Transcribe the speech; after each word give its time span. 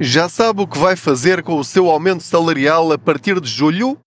Já 0.00 0.28
sabe 0.28 0.62
o 0.62 0.66
que 0.66 0.78
vai 0.78 0.94
fazer 0.94 1.42
com 1.42 1.58
o 1.58 1.64
seu 1.64 1.90
aumento 1.90 2.22
salarial 2.22 2.92
a 2.92 2.98
partir 2.98 3.40
de 3.40 3.50
julho? 3.50 3.98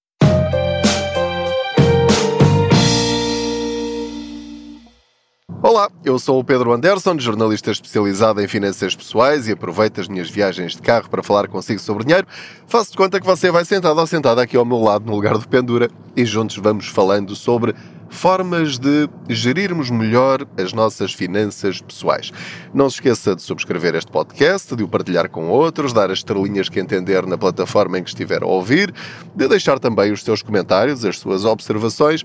Olá, 5.61 5.91
eu 6.05 6.17
sou 6.17 6.39
o 6.39 6.43
Pedro 6.45 6.71
Anderson, 6.71 7.19
jornalista 7.19 7.71
especializado 7.71 8.41
em 8.41 8.47
finanças 8.47 8.95
pessoais 8.95 9.49
e 9.49 9.51
aproveito 9.51 9.99
as 9.99 10.07
minhas 10.07 10.29
viagens 10.29 10.77
de 10.77 10.81
carro 10.81 11.09
para 11.09 11.21
falar 11.21 11.49
consigo 11.49 11.81
sobre 11.81 12.05
dinheiro. 12.05 12.25
Faço 12.67 12.91
de 12.91 12.97
conta 12.97 13.19
que 13.19 13.25
você 13.25 13.51
vai 13.51 13.65
sentado 13.65 13.99
ou 13.99 14.07
sentada 14.07 14.41
aqui 14.41 14.55
ao 14.55 14.63
meu 14.63 14.79
lado 14.79 15.05
no 15.05 15.11
lugar 15.11 15.37
do 15.37 15.45
Pendura 15.45 15.89
e 16.15 16.23
juntos 16.23 16.55
vamos 16.55 16.87
falando 16.87 17.35
sobre 17.35 17.75
formas 18.11 18.77
de 18.77 19.09
gerirmos 19.27 19.89
melhor 19.89 20.45
as 20.57 20.73
nossas 20.73 21.13
finanças 21.13 21.81
pessoais. 21.81 22.31
Não 22.73 22.89
se 22.89 22.97
esqueça 22.97 23.35
de 23.35 23.41
subscrever 23.41 23.95
este 23.95 24.11
podcast, 24.11 24.75
de 24.75 24.83
o 24.83 24.87
partilhar 24.87 25.29
com 25.29 25.47
outros, 25.47 25.93
dar 25.93 26.11
as 26.11 26.19
estrelinhas 26.19 26.69
que 26.69 26.79
entender 26.79 27.25
na 27.25 27.37
plataforma 27.37 27.97
em 27.97 28.03
que 28.03 28.09
estiver 28.09 28.43
a 28.43 28.45
ouvir, 28.45 28.93
de 29.35 29.47
deixar 29.47 29.79
também 29.79 30.11
os 30.11 30.23
seus 30.23 30.43
comentários, 30.43 31.03
as 31.03 31.17
suas 31.17 31.45
observações 31.45 32.23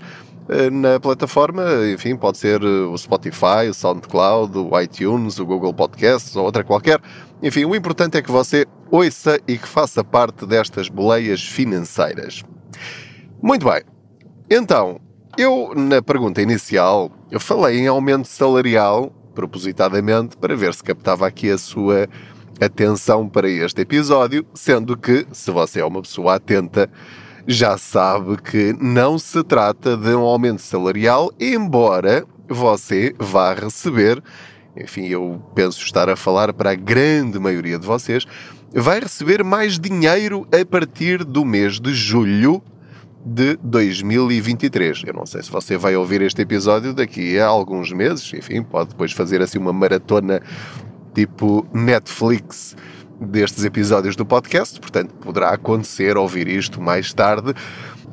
eh, 0.49 0.69
na 0.69 0.99
plataforma, 0.99 1.63
enfim, 1.93 2.15
pode 2.15 2.37
ser 2.37 2.61
eh, 2.61 2.65
o 2.65 2.97
Spotify, 2.97 3.67
o 3.69 3.73
SoundCloud, 3.73 4.57
o 4.57 4.79
iTunes, 4.79 5.39
o 5.39 5.45
Google 5.45 5.73
Podcasts 5.73 6.35
ou 6.35 6.45
outra 6.45 6.63
qualquer. 6.63 7.01
Enfim, 7.41 7.65
o 7.65 7.75
importante 7.75 8.17
é 8.17 8.21
que 8.21 8.31
você 8.31 8.65
ouça 8.89 9.39
e 9.47 9.57
que 9.57 9.67
faça 9.67 10.03
parte 10.03 10.45
destas 10.45 10.87
boleias 10.87 11.43
financeiras. 11.43 12.43
Muito 13.41 13.65
bem. 13.65 13.81
Então, 14.49 15.01
eu, 15.37 15.73
na 15.75 16.01
pergunta 16.01 16.41
inicial, 16.41 17.11
eu 17.29 17.39
falei 17.39 17.79
em 17.79 17.87
aumento 17.87 18.27
salarial, 18.27 19.11
propositadamente, 19.35 20.35
para 20.35 20.55
ver 20.55 20.73
se 20.73 20.83
captava 20.83 21.27
aqui 21.27 21.51
a 21.51 21.57
sua 21.59 22.09
atenção 22.59 23.29
para 23.29 23.47
este 23.47 23.81
episódio, 23.81 24.43
sendo 24.55 24.97
que, 24.97 25.27
se 25.31 25.51
você 25.51 25.79
é 25.79 25.85
uma 25.85 26.01
pessoa 26.01 26.35
atenta, 26.35 26.89
já 27.45 27.77
sabe 27.77 28.41
que 28.41 28.75
não 28.81 29.19
se 29.19 29.43
trata 29.43 29.95
de 29.95 30.09
um 30.09 30.21
aumento 30.21 30.61
salarial, 30.61 31.31
embora 31.39 32.25
você 32.49 33.13
vá 33.19 33.53
receber, 33.53 34.21
enfim, 34.75 35.05
eu 35.05 35.39
penso 35.53 35.83
estar 35.83 36.09
a 36.09 36.15
falar 36.15 36.51
para 36.51 36.71
a 36.71 36.75
grande 36.75 37.37
maioria 37.37 37.77
de 37.77 37.85
vocês, 37.85 38.25
vai 38.73 38.99
receber 38.99 39.43
mais 39.43 39.79
dinheiro 39.79 40.47
a 40.51 40.65
partir 40.65 41.23
do 41.23 41.45
mês 41.45 41.79
de 41.79 41.93
julho 41.93 42.61
de 43.25 43.57
2023. 43.63 45.03
Eu 45.05 45.13
não 45.13 45.25
sei 45.25 45.43
se 45.43 45.51
você 45.51 45.77
vai 45.77 45.95
ouvir 45.95 46.21
este 46.21 46.41
episódio 46.41 46.93
daqui 46.93 47.39
a 47.39 47.47
alguns 47.47 47.91
meses, 47.91 48.31
enfim, 48.33 48.63
pode 48.63 48.89
depois 48.89 49.11
fazer 49.11 49.41
assim 49.41 49.57
uma 49.57 49.73
maratona 49.73 50.41
tipo 51.13 51.67
Netflix 51.73 52.75
destes 53.19 53.63
episódios 53.65 54.15
do 54.15 54.25
podcast, 54.25 54.79
portanto 54.79 55.13
poderá 55.15 55.49
acontecer 55.49 56.17
ouvir 56.17 56.47
isto 56.47 56.81
mais 56.81 57.13
tarde. 57.13 57.53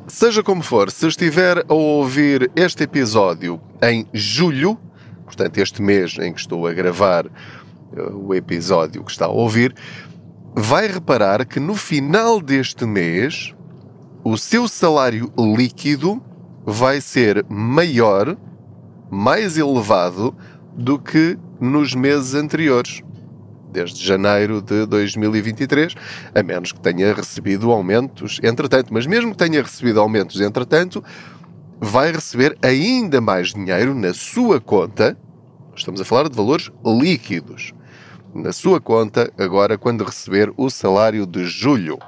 Seja 0.06 0.42
como 0.42 0.62
for, 0.62 0.90
se 0.90 1.06
estiver 1.06 1.64
a 1.68 1.74
ouvir 1.74 2.50
este 2.56 2.84
episódio 2.84 3.60
em 3.82 4.06
julho, 4.12 4.78
portanto 5.24 5.58
este 5.58 5.80
mês 5.80 6.16
em 6.18 6.32
que 6.32 6.40
estou 6.40 6.66
a 6.66 6.72
gravar 6.72 7.26
eh, 7.26 8.02
o 8.12 8.34
episódio 8.34 9.04
que 9.04 9.10
está 9.10 9.26
a 9.26 9.30
ouvir, 9.30 9.74
vai 10.54 10.86
reparar 10.86 11.44
que 11.46 11.58
no 11.58 11.74
final 11.74 12.40
deste 12.40 12.84
mês 12.84 13.53
o 14.24 14.38
seu 14.38 14.66
salário 14.66 15.30
líquido 15.36 16.20
vai 16.64 16.98
ser 16.98 17.44
maior, 17.46 18.38
mais 19.10 19.58
elevado 19.58 20.34
do 20.72 20.98
que 20.98 21.38
nos 21.60 21.94
meses 21.94 22.34
anteriores, 22.34 23.02
desde 23.70 24.02
janeiro 24.02 24.62
de 24.62 24.86
2023, 24.86 25.94
a 26.34 26.42
menos 26.42 26.72
que 26.72 26.80
tenha 26.80 27.12
recebido 27.12 27.70
aumentos 27.70 28.40
entretanto. 28.42 28.94
Mas 28.94 29.06
mesmo 29.06 29.32
que 29.32 29.36
tenha 29.36 29.62
recebido 29.62 30.00
aumentos 30.00 30.40
entretanto, 30.40 31.04
vai 31.78 32.10
receber 32.10 32.56
ainda 32.62 33.20
mais 33.20 33.52
dinheiro 33.52 33.94
na 33.94 34.14
sua 34.14 34.58
conta. 34.58 35.18
Estamos 35.76 36.00
a 36.00 36.04
falar 36.04 36.30
de 36.30 36.36
valores 36.36 36.70
líquidos. 36.82 37.74
Na 38.34 38.54
sua 38.54 38.80
conta, 38.80 39.30
agora 39.38 39.76
quando 39.76 40.02
receber 40.02 40.50
o 40.56 40.70
salário 40.70 41.26
de 41.26 41.44
julho. 41.44 41.98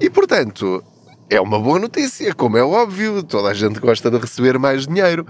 E 0.00 0.10
portanto, 0.10 0.82
é 1.32 1.40
uma 1.40 1.58
boa 1.58 1.78
notícia, 1.78 2.34
como 2.34 2.58
é 2.58 2.62
óbvio, 2.62 3.22
toda 3.22 3.48
a 3.48 3.54
gente 3.54 3.80
gosta 3.80 4.10
de 4.10 4.18
receber 4.18 4.58
mais 4.58 4.86
dinheiro. 4.86 5.26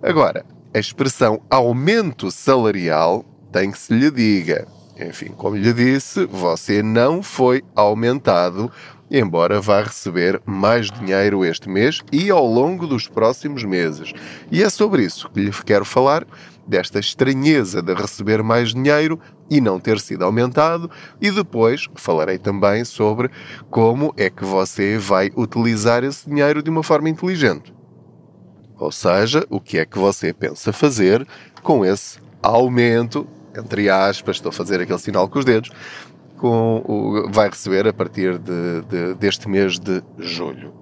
Agora, 0.00 0.44
a 0.72 0.78
expressão 0.78 1.42
aumento 1.50 2.30
salarial 2.30 3.24
tem 3.50 3.72
que 3.72 3.78
se 3.78 3.92
lhe 3.92 4.12
diga. 4.12 4.68
Enfim, 4.96 5.32
como 5.36 5.56
lhe 5.56 5.72
disse, 5.72 6.24
você 6.24 6.84
não 6.84 7.20
foi 7.20 7.64
aumentado, 7.74 8.70
embora 9.10 9.60
vá 9.60 9.82
receber 9.82 10.40
mais 10.46 10.88
dinheiro 10.88 11.44
este 11.44 11.68
mês 11.68 12.00
e 12.12 12.30
ao 12.30 12.46
longo 12.46 12.86
dos 12.86 13.08
próximos 13.08 13.64
meses. 13.64 14.12
E 14.52 14.62
é 14.62 14.70
sobre 14.70 15.02
isso 15.02 15.28
que 15.30 15.40
lhe 15.40 15.50
quero 15.66 15.84
falar 15.84 16.24
desta 16.70 17.00
estranheza 17.00 17.82
de 17.82 17.92
receber 17.92 18.42
mais 18.42 18.72
dinheiro 18.72 19.18
e 19.50 19.60
não 19.60 19.80
ter 19.80 19.98
sido 19.98 20.24
aumentado, 20.24 20.88
e 21.20 21.30
depois 21.30 21.88
falarei 21.96 22.38
também 22.38 22.84
sobre 22.84 23.28
como 23.68 24.14
é 24.16 24.30
que 24.30 24.44
você 24.44 24.96
vai 24.96 25.30
utilizar 25.36 26.04
esse 26.04 26.30
dinheiro 26.30 26.62
de 26.62 26.70
uma 26.70 26.84
forma 26.84 27.08
inteligente. 27.08 27.74
Ou 28.78 28.92
seja, 28.92 29.44
o 29.50 29.60
que 29.60 29.78
é 29.78 29.84
que 29.84 29.98
você 29.98 30.32
pensa 30.32 30.72
fazer 30.72 31.26
com 31.62 31.84
esse 31.84 32.20
aumento, 32.40 33.26
entre 33.54 33.90
aspas, 33.90 34.36
estou 34.36 34.50
a 34.50 34.52
fazer 34.52 34.80
aquele 34.80 34.98
sinal 34.98 35.28
com 35.28 35.40
os 35.40 35.44
dedos, 35.44 35.70
com 36.38 36.82
o, 36.86 37.30
vai 37.30 37.50
receber 37.50 37.86
a 37.86 37.92
partir 37.92 38.38
de, 38.38 38.82
de, 38.88 39.14
deste 39.14 39.48
mês 39.48 39.78
de 39.78 40.02
julho. 40.18 40.72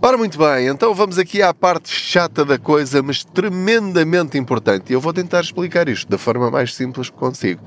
Ora, 0.00 0.16
muito 0.16 0.38
bem, 0.38 0.68
então 0.68 0.94
vamos 0.94 1.18
aqui 1.18 1.42
à 1.42 1.52
parte 1.52 1.90
chata 1.90 2.44
da 2.44 2.56
coisa, 2.56 3.02
mas 3.02 3.24
tremendamente 3.24 4.38
importante. 4.38 4.90
E 4.90 4.92
eu 4.92 5.00
vou 5.00 5.12
tentar 5.12 5.40
explicar 5.40 5.88
isto 5.88 6.08
da 6.08 6.16
forma 6.16 6.52
mais 6.52 6.72
simples 6.72 7.10
que 7.10 7.16
consigo. 7.16 7.64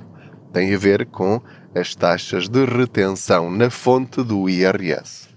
Tem 0.53 0.73
a 0.73 0.77
ver 0.77 1.05
com 1.07 1.41
as 1.75 1.93
taxas 1.93 2.47
de 2.47 2.63
retenção 2.63 3.51
na 3.51 3.69
fonte 3.69 4.23
do 4.23 4.47
IRS. 4.47 5.27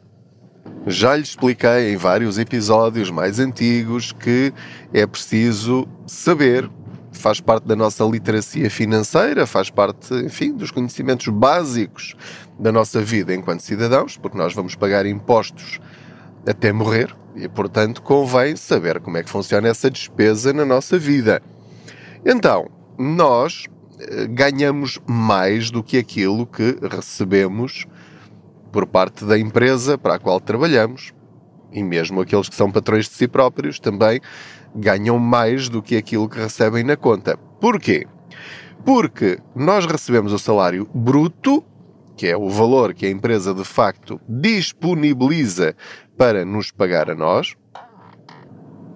Já 0.87 1.17
lhe 1.17 1.25
expliquei 1.25 1.93
em 1.93 1.97
vários 1.97 2.39
episódios 2.39 3.11
mais 3.11 3.41
antigos 3.41 4.13
que 4.13 4.55
é 4.93 5.05
preciso 5.05 5.89
saber, 6.07 6.71
faz 7.11 7.41
parte 7.41 7.67
da 7.67 7.75
nossa 7.75 8.05
literacia 8.05 8.71
financeira, 8.71 9.49
faz 9.49 9.69
parte, 9.69 10.15
enfim, 10.15 10.53
dos 10.53 10.71
conhecimentos 10.71 11.27
básicos 11.27 12.15
da 12.57 12.71
nossa 12.71 13.01
vida 13.03 13.35
enquanto 13.35 13.63
cidadãos, 13.65 14.17
porque 14.17 14.39
nós 14.39 14.55
vamos 14.55 14.77
pagar 14.77 15.07
impostos 15.07 15.81
até 16.47 16.73
morrer 16.73 17.15
e, 17.35 17.49
portanto, 17.49 18.03
convém 18.03 18.57
saber 18.57 19.01
como 19.01 19.17
é 19.17 19.23
que 19.23 19.31
funciona 19.31 19.69
essa 19.69 19.91
despesa 19.91 20.53
na 20.53 20.65
nossa 20.65 20.99
vida. 20.99 21.43
Então, 22.25 22.71
nós 22.99 23.65
eh, 23.99 24.27
ganhamos 24.27 25.01
mais 25.07 25.71
do 25.71 25.83
que 25.83 25.99
aquilo 25.99 26.47
que 26.47 26.79
recebemos 26.83 27.87
por 28.71 28.87
parte 28.87 29.25
da 29.25 29.39
empresa 29.39 29.99
para 29.99 30.15
a 30.15 30.19
qual 30.19 30.41
trabalhamos. 30.41 31.13
E 31.73 31.83
mesmo 31.83 32.21
aqueles 32.21 32.49
que 32.49 32.55
são 32.55 32.71
patrões 32.71 33.09
de 33.09 33.15
si 33.15 33.27
próprios 33.27 33.81
também 33.81 34.21
ganham 34.75 35.19
mais 35.19 35.69
do 35.69 35.83
que 35.83 35.97
aquilo 35.97 36.29
que 36.29 36.39
recebem 36.39 36.85
na 36.85 36.97
conta. 36.97 37.37
Porquê? 37.61 38.07
Porque 38.85 39.39
nós 39.55 39.87
recebemos 39.87 40.33
o 40.33 40.39
salário 40.39 40.89
bruto, 40.95 41.65
que 42.17 42.27
é 42.27 42.37
o 42.37 42.49
valor 42.49 42.95
que 42.95 43.07
a 43.07 43.11
empresa 43.11 43.53
de 43.53 43.65
facto 43.65 44.21
disponibiliza 44.29 45.75
para 46.17 46.45
nos 46.45 46.71
pagar 46.71 47.11
a 47.11 47.15
nós, 47.15 47.57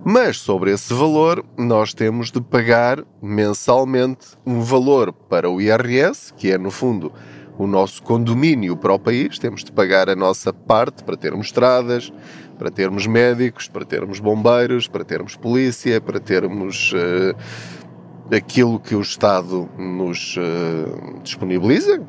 mas 0.04 0.38
sobre 0.38 0.72
esse 0.72 0.94
valor 0.94 1.44
nós 1.56 1.92
temos 1.92 2.30
de 2.30 2.40
pagar 2.40 3.04
mensalmente 3.20 4.28
um 4.46 4.60
valor 4.60 5.12
para 5.12 5.50
o 5.50 5.60
IRS, 5.60 6.32
que 6.34 6.50
é 6.50 6.56
no 6.56 6.70
fundo 6.70 7.12
o 7.58 7.66
nosso 7.66 8.02
condomínio 8.02 8.76
para 8.76 8.94
o 8.94 8.98
país, 8.98 9.38
temos 9.38 9.64
de 9.64 9.72
pagar 9.72 10.08
a 10.08 10.14
nossa 10.14 10.52
parte 10.52 11.02
para 11.02 11.16
termos 11.16 11.48
estradas, 11.48 12.12
para 12.56 12.70
termos 12.70 13.06
médicos, 13.06 13.66
para 13.66 13.84
termos 13.84 14.20
bombeiros, 14.20 14.86
para 14.86 15.04
termos 15.04 15.34
polícia, 15.34 16.00
para 16.00 16.20
termos 16.20 16.92
uh, 16.92 18.34
aquilo 18.34 18.78
que 18.78 18.94
o 18.94 19.00
Estado 19.00 19.68
nos 19.76 20.36
uh, 20.36 21.20
disponibiliza, 21.22 22.00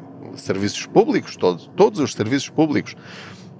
serviços 0.41 0.85
públicos, 0.85 1.35
todos, 1.35 1.69
todos 1.75 1.99
os 1.99 2.13
serviços 2.13 2.49
públicos 2.49 2.95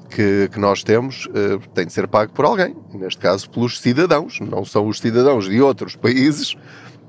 que, 0.09 0.49
que 0.51 0.59
nós 0.59 0.83
temos 0.83 1.25
uh, 1.27 1.59
tem 1.73 1.85
de 1.85 1.93
ser 1.93 2.07
pago 2.07 2.33
por 2.33 2.45
alguém, 2.45 2.75
neste 2.93 3.19
caso 3.19 3.49
pelos 3.49 3.79
cidadãos, 3.79 4.39
não 4.39 4.65
são 4.65 4.87
os 4.87 4.99
cidadãos 4.99 5.47
de 5.47 5.61
outros 5.61 5.95
países 5.95 6.55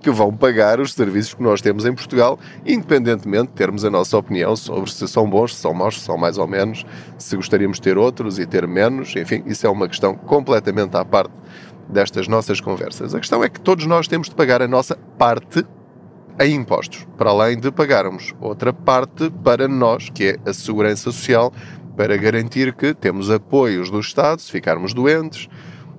que 0.00 0.10
vão 0.10 0.34
pagar 0.34 0.80
os 0.80 0.94
serviços 0.94 1.34
que 1.34 1.42
nós 1.42 1.60
temos 1.60 1.84
em 1.84 1.94
Portugal, 1.94 2.38
independentemente 2.64 3.48
de 3.48 3.54
termos 3.54 3.84
a 3.84 3.90
nossa 3.90 4.16
opinião 4.16 4.56
sobre 4.56 4.90
se 4.90 5.06
são 5.06 5.28
bons, 5.28 5.54
se 5.54 5.60
são 5.60 5.74
maus, 5.74 5.98
se 5.98 6.06
são 6.06 6.16
mais 6.16 6.38
ou 6.38 6.46
menos, 6.46 6.84
se 7.18 7.36
gostaríamos 7.36 7.76
de 7.76 7.82
ter 7.82 7.98
outros 7.98 8.38
e 8.38 8.46
ter 8.46 8.66
menos, 8.66 9.14
enfim, 9.14 9.42
isso 9.46 9.66
é 9.66 9.70
uma 9.70 9.88
questão 9.88 10.14
completamente 10.14 10.96
à 10.96 11.04
parte 11.04 11.32
destas 11.88 12.28
nossas 12.28 12.60
conversas. 12.60 13.14
A 13.14 13.18
questão 13.18 13.44
é 13.44 13.48
que 13.48 13.60
todos 13.60 13.84
nós 13.86 14.08
temos 14.08 14.28
de 14.28 14.34
pagar 14.34 14.62
a 14.62 14.68
nossa 14.68 14.96
parte, 15.18 15.66
em 16.40 16.54
impostos, 16.54 17.06
para 17.18 17.30
além 17.30 17.58
de 17.58 17.70
pagarmos 17.70 18.34
outra 18.40 18.72
parte 18.72 19.30
para 19.44 19.68
nós, 19.68 20.08
que 20.08 20.24
é 20.24 20.36
a 20.48 20.54
segurança 20.54 21.12
social, 21.12 21.52
para 21.96 22.16
garantir 22.16 22.72
que 22.72 22.94
temos 22.94 23.30
apoios 23.30 23.90
do 23.90 24.00
Estado 24.00 24.40
se 24.40 24.50
ficarmos 24.50 24.94
doentes, 24.94 25.48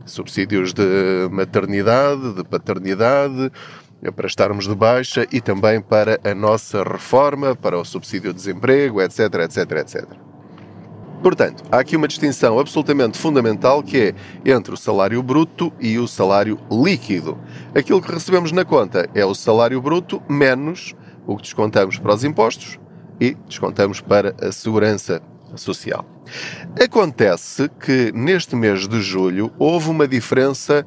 subsídios 0.04 0.74
de 0.74 1.30
maternidade, 1.30 2.34
de 2.34 2.44
paternidade, 2.44 3.52
para 4.16 4.26
estarmos 4.26 4.68
de 4.68 4.74
baixa 4.74 5.28
e 5.32 5.40
também 5.40 5.80
para 5.80 6.20
a 6.24 6.34
nossa 6.34 6.84
reforma, 6.84 7.56
para 7.56 7.78
o 7.78 7.86
subsídio 7.86 8.34
de 8.34 8.38
desemprego, 8.38 9.00
etc, 9.00 9.20
etc, 9.44 9.72
etc. 9.74 10.31
Portanto, 11.22 11.64
há 11.72 11.80
aqui 11.80 11.96
uma 11.96 12.08
distinção 12.08 12.60
absolutamente 12.60 13.18
fundamental 13.18 13.84
que 13.84 14.16
é 14.46 14.52
entre 14.52 14.74
o 14.74 14.78
salário 14.78 15.22
bruto 15.22 15.72
e 15.80 16.00
o 16.00 16.08
salário 16.08 16.60
líquido. 16.72 17.38
Aquilo 17.76 18.02
que 18.02 18.12
recebemos 18.12 18.52
na 18.52 18.66
conta 18.66 19.08
é 19.14 19.24
o 19.24 19.36
salário 19.36 19.80
bruto 19.82 20.22
menos 20.28 20.96
o 21.28 21.36
que 21.36 21.44
descontamos 21.44 22.00
para 22.00 22.16
os 22.16 22.24
impostos 22.24 22.80
e 23.20 23.36
descontamos 23.48 24.02
para 24.02 24.36
a 24.42 24.52
segurança 24.52 25.22
social. 25.56 26.04
Acontece 26.82 27.70
que 27.80 28.12
neste 28.14 28.56
mês 28.56 28.88
de 28.88 29.00
julho 29.02 29.52
houve 29.60 29.90
uma 29.90 30.08
diferença 30.08 30.86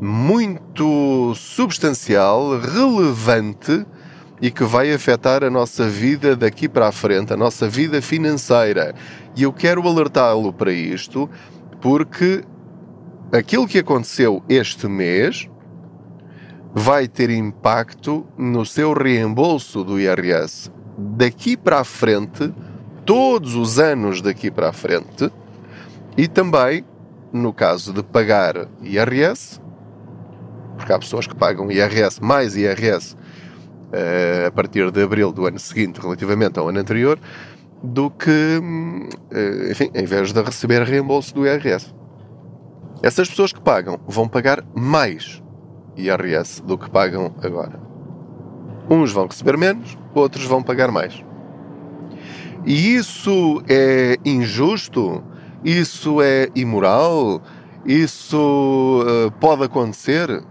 muito 0.00 1.34
substancial, 1.34 2.60
relevante 2.60 3.84
e 4.40 4.50
que 4.50 4.64
vai 4.64 4.92
afetar 4.92 5.42
a 5.42 5.50
nossa 5.50 5.88
vida 5.88 6.36
daqui 6.36 6.68
para 6.68 6.88
a 6.88 6.92
frente, 6.92 7.32
a 7.32 7.36
nossa 7.36 7.68
vida 7.68 8.00
financeira. 8.00 8.94
E 9.36 9.42
eu 9.42 9.52
quero 9.52 9.86
alertá-lo 9.86 10.52
para 10.52 10.72
isto 10.72 11.28
porque 11.80 12.44
aquilo 13.32 13.66
que 13.66 13.78
aconteceu 13.78 14.42
este 14.48 14.86
mês 14.86 15.48
vai 16.72 17.08
ter 17.08 17.30
impacto 17.30 18.26
no 18.36 18.64
seu 18.64 18.92
reembolso 18.92 19.82
do 19.82 19.98
IRS 19.98 20.70
daqui 20.96 21.56
para 21.56 21.80
a 21.80 21.84
frente, 21.84 22.52
todos 23.04 23.54
os 23.54 23.78
anos 23.78 24.20
daqui 24.20 24.50
para 24.50 24.70
a 24.70 24.72
frente, 24.72 25.30
e 26.16 26.26
também 26.26 26.84
no 27.32 27.52
caso 27.52 27.92
de 27.92 28.02
pagar 28.02 28.68
IRS, 28.82 29.60
porque 30.76 30.92
há 30.92 30.98
pessoas 30.98 31.26
que 31.26 31.34
pagam 31.34 31.70
IRS 31.70 32.22
mais 32.22 32.56
IRS 32.56 33.16
a 33.92 34.50
partir 34.50 34.90
de 34.90 35.02
abril 35.02 35.32
do 35.32 35.46
ano 35.46 35.58
seguinte, 35.58 36.00
relativamente 36.00 36.58
ao 36.58 36.68
ano 36.68 36.78
anterior, 36.78 37.18
do 37.82 38.10
que, 38.10 38.60
uh, 38.60 39.70
enfim, 39.70 39.90
em 39.94 40.04
vez 40.04 40.32
de 40.32 40.42
receber 40.42 40.82
reembolso 40.82 41.34
do 41.34 41.46
IRS. 41.46 41.94
Essas 43.02 43.28
pessoas 43.28 43.52
que 43.52 43.60
pagam 43.60 43.98
vão 44.06 44.26
pagar 44.26 44.64
mais 44.74 45.42
IRS 45.96 46.62
do 46.62 46.76
que 46.76 46.90
pagam 46.90 47.34
agora. 47.42 47.80
Uns 48.90 49.12
vão 49.12 49.26
receber 49.26 49.56
menos, 49.56 49.96
outros 50.14 50.44
vão 50.44 50.62
pagar 50.62 50.90
mais. 50.90 51.22
E 52.66 52.96
isso 52.96 53.62
é 53.68 54.16
injusto? 54.24 55.22
Isso 55.64 56.20
é 56.20 56.48
imoral? 56.54 57.42
Isso 57.84 59.04
uh, 59.06 59.30
pode 59.40 59.64
acontecer? 59.64 60.42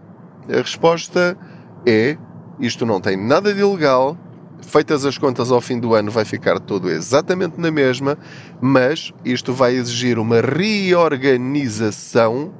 A 0.50 0.57
resposta 0.62 1.38
é: 1.86 2.18
isto 2.59 2.86
não 2.86 3.00
tem 3.00 3.18
nada 3.18 3.54
de 3.54 3.59
ilegal. 3.59 4.18
Feitas 4.62 5.06
as 5.06 5.18
contas 5.18 5.51
ao 5.51 5.62
fim 5.62 5.80
do 5.80 5.94
ano, 5.94 6.09
vai 6.09 6.25
ficar 6.25 6.59
tudo 6.59 6.89
exatamente 6.89 7.59
na 7.59 7.69
mesma, 7.69 8.18
mas 8.59 9.13
isto 9.24 9.54
vai 9.54 9.75
exigir 9.75 10.18
uma 10.18 10.42
reorganização 10.42 12.51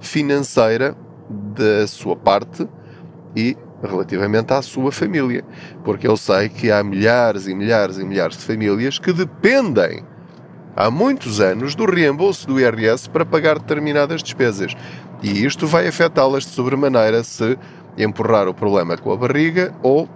financeira 0.00 0.96
da 1.28 1.86
sua 1.86 2.16
parte 2.16 2.66
e 3.36 3.56
relativamente 3.82 4.52
à 4.52 4.62
sua 4.62 4.90
família. 4.90 5.44
Porque 5.84 6.06
eu 6.06 6.16
sei 6.16 6.48
que 6.48 6.70
há 6.70 6.82
milhares 6.82 7.46
e 7.46 7.54
milhares 7.54 7.98
e 7.98 8.04
milhares 8.04 8.36
de 8.36 8.44
famílias 8.44 8.98
que 8.98 9.12
dependem 9.12 10.04
há 10.74 10.90
muitos 10.90 11.40
anos 11.40 11.74
do 11.74 11.84
reembolso 11.84 12.46
do 12.46 12.58
IRS 12.58 13.08
para 13.08 13.26
pagar 13.26 13.58
determinadas 13.58 14.22
despesas. 14.22 14.74
E 15.22 15.44
isto 15.44 15.66
vai 15.66 15.86
afetá-las 15.86 16.44
de 16.44 16.50
sobremaneira 16.50 17.22
se 17.22 17.58
empurrar 17.96 18.48
o 18.48 18.54
problema 18.54 18.96
com 18.96 19.12
a 19.12 19.16
barriga 19.16 19.74
ou 19.82 20.08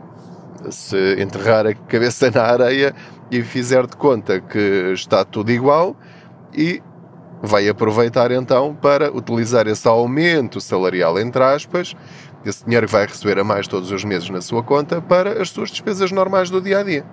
se 0.70 1.20
enterrar 1.20 1.66
a 1.66 1.74
cabeça 1.74 2.30
na 2.34 2.42
areia 2.42 2.94
e 3.30 3.42
fizer 3.42 3.86
de 3.86 3.96
conta 3.96 4.40
que 4.40 4.92
está 4.92 5.24
tudo 5.24 5.50
igual 5.50 5.96
e 6.54 6.82
vai 7.42 7.68
aproveitar 7.68 8.30
então 8.30 8.74
para 8.74 9.14
utilizar 9.14 9.66
esse 9.66 9.86
aumento 9.86 10.60
salarial, 10.60 11.18
entre 11.18 11.42
aspas, 11.42 11.94
esse 12.44 12.64
dinheiro 12.64 12.86
que 12.86 12.92
vai 12.92 13.06
receber 13.06 13.38
a 13.38 13.44
mais 13.44 13.68
todos 13.68 13.90
os 13.90 14.04
meses 14.04 14.30
na 14.30 14.40
sua 14.40 14.62
conta, 14.62 15.00
para 15.00 15.42
as 15.42 15.50
suas 15.50 15.70
despesas 15.70 16.10
normais 16.12 16.48
do 16.48 16.60
dia 16.60 16.78
a 16.78 16.82
dia. 16.82 17.04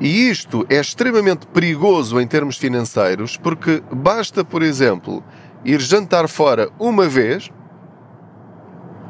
E 0.00 0.28
isto 0.28 0.66
é 0.68 0.80
extremamente 0.80 1.46
perigoso 1.46 2.20
em 2.20 2.26
termos 2.26 2.56
financeiros, 2.56 3.36
porque 3.36 3.82
basta, 3.92 4.44
por 4.44 4.62
exemplo, 4.62 5.22
ir 5.64 5.80
jantar 5.80 6.28
fora 6.28 6.68
uma 6.78 7.06
vez, 7.06 7.50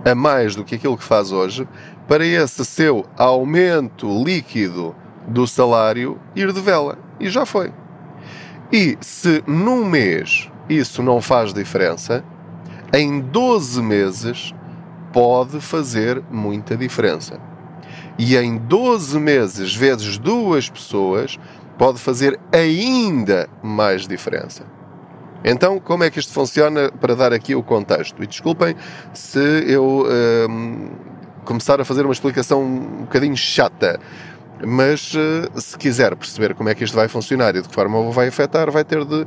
a 0.05 0.15
mais 0.15 0.55
do 0.55 0.65
que 0.65 0.75
aquilo 0.75 0.97
que 0.97 1.05
faz 1.05 1.33
hoje, 1.33 1.67
para 2.07 2.25
esse 2.25 2.65
seu 2.65 3.07
aumento 3.17 4.07
líquido 4.23 4.95
do 5.27 5.47
salário 5.47 6.19
ir 6.37 6.53
de 6.53 6.61
vela. 6.61 6.99
E 7.19 7.31
já 7.31 7.47
foi. 7.47 7.73
E 8.73 8.99
se 9.01 9.43
num 9.47 9.85
mês 9.85 10.51
isso 10.69 11.03
não 11.03 11.21
faz 11.21 11.55
diferença, 11.55 12.25
em 12.93 13.21
12 13.21 13.83
meses 13.83 14.55
pode 15.13 15.61
fazer 15.61 16.23
muita 16.31 16.77
diferença 16.77 17.41
e 18.19 18.37
em 18.37 18.57
12 18.57 19.19
meses 19.19 19.75
vezes 19.75 20.19
duas 20.19 20.69
pessoas 20.69 21.39
pode 21.77 21.99
fazer 21.99 22.39
ainda 22.53 23.49
mais 23.63 24.07
diferença. 24.07 24.65
Então, 25.45 25.79
como 25.79 26.03
é 26.03 26.11
que 26.11 26.19
isto 26.19 26.33
funciona 26.33 26.91
para 26.91 27.15
dar 27.15 27.33
aqui 27.33 27.55
o 27.55 27.63
contexto? 27.63 28.23
E 28.23 28.27
desculpem 28.27 28.75
se 29.13 29.39
eu 29.67 30.07
hum, 30.49 30.89
começar 31.45 31.79
a 31.81 31.85
fazer 31.85 32.05
uma 32.05 32.15
explicação 32.15 32.63
um 32.63 33.03
bocadinho 33.03 33.37
chata, 33.37 34.01
mas 34.67 35.13
uh, 35.15 35.61
se 35.61 35.77
quiser 35.77 36.17
perceber 36.17 36.55
como 36.55 36.71
é 36.71 36.75
que 36.75 36.83
isto 36.83 36.95
vai 36.95 37.09
funcionar 37.09 37.55
e 37.55 37.61
de 37.61 37.69
que 37.69 37.75
forma 37.75 38.11
vai 38.11 38.29
afetar, 38.29 38.71
vai 38.71 38.85
ter 38.85 39.05
de 39.05 39.27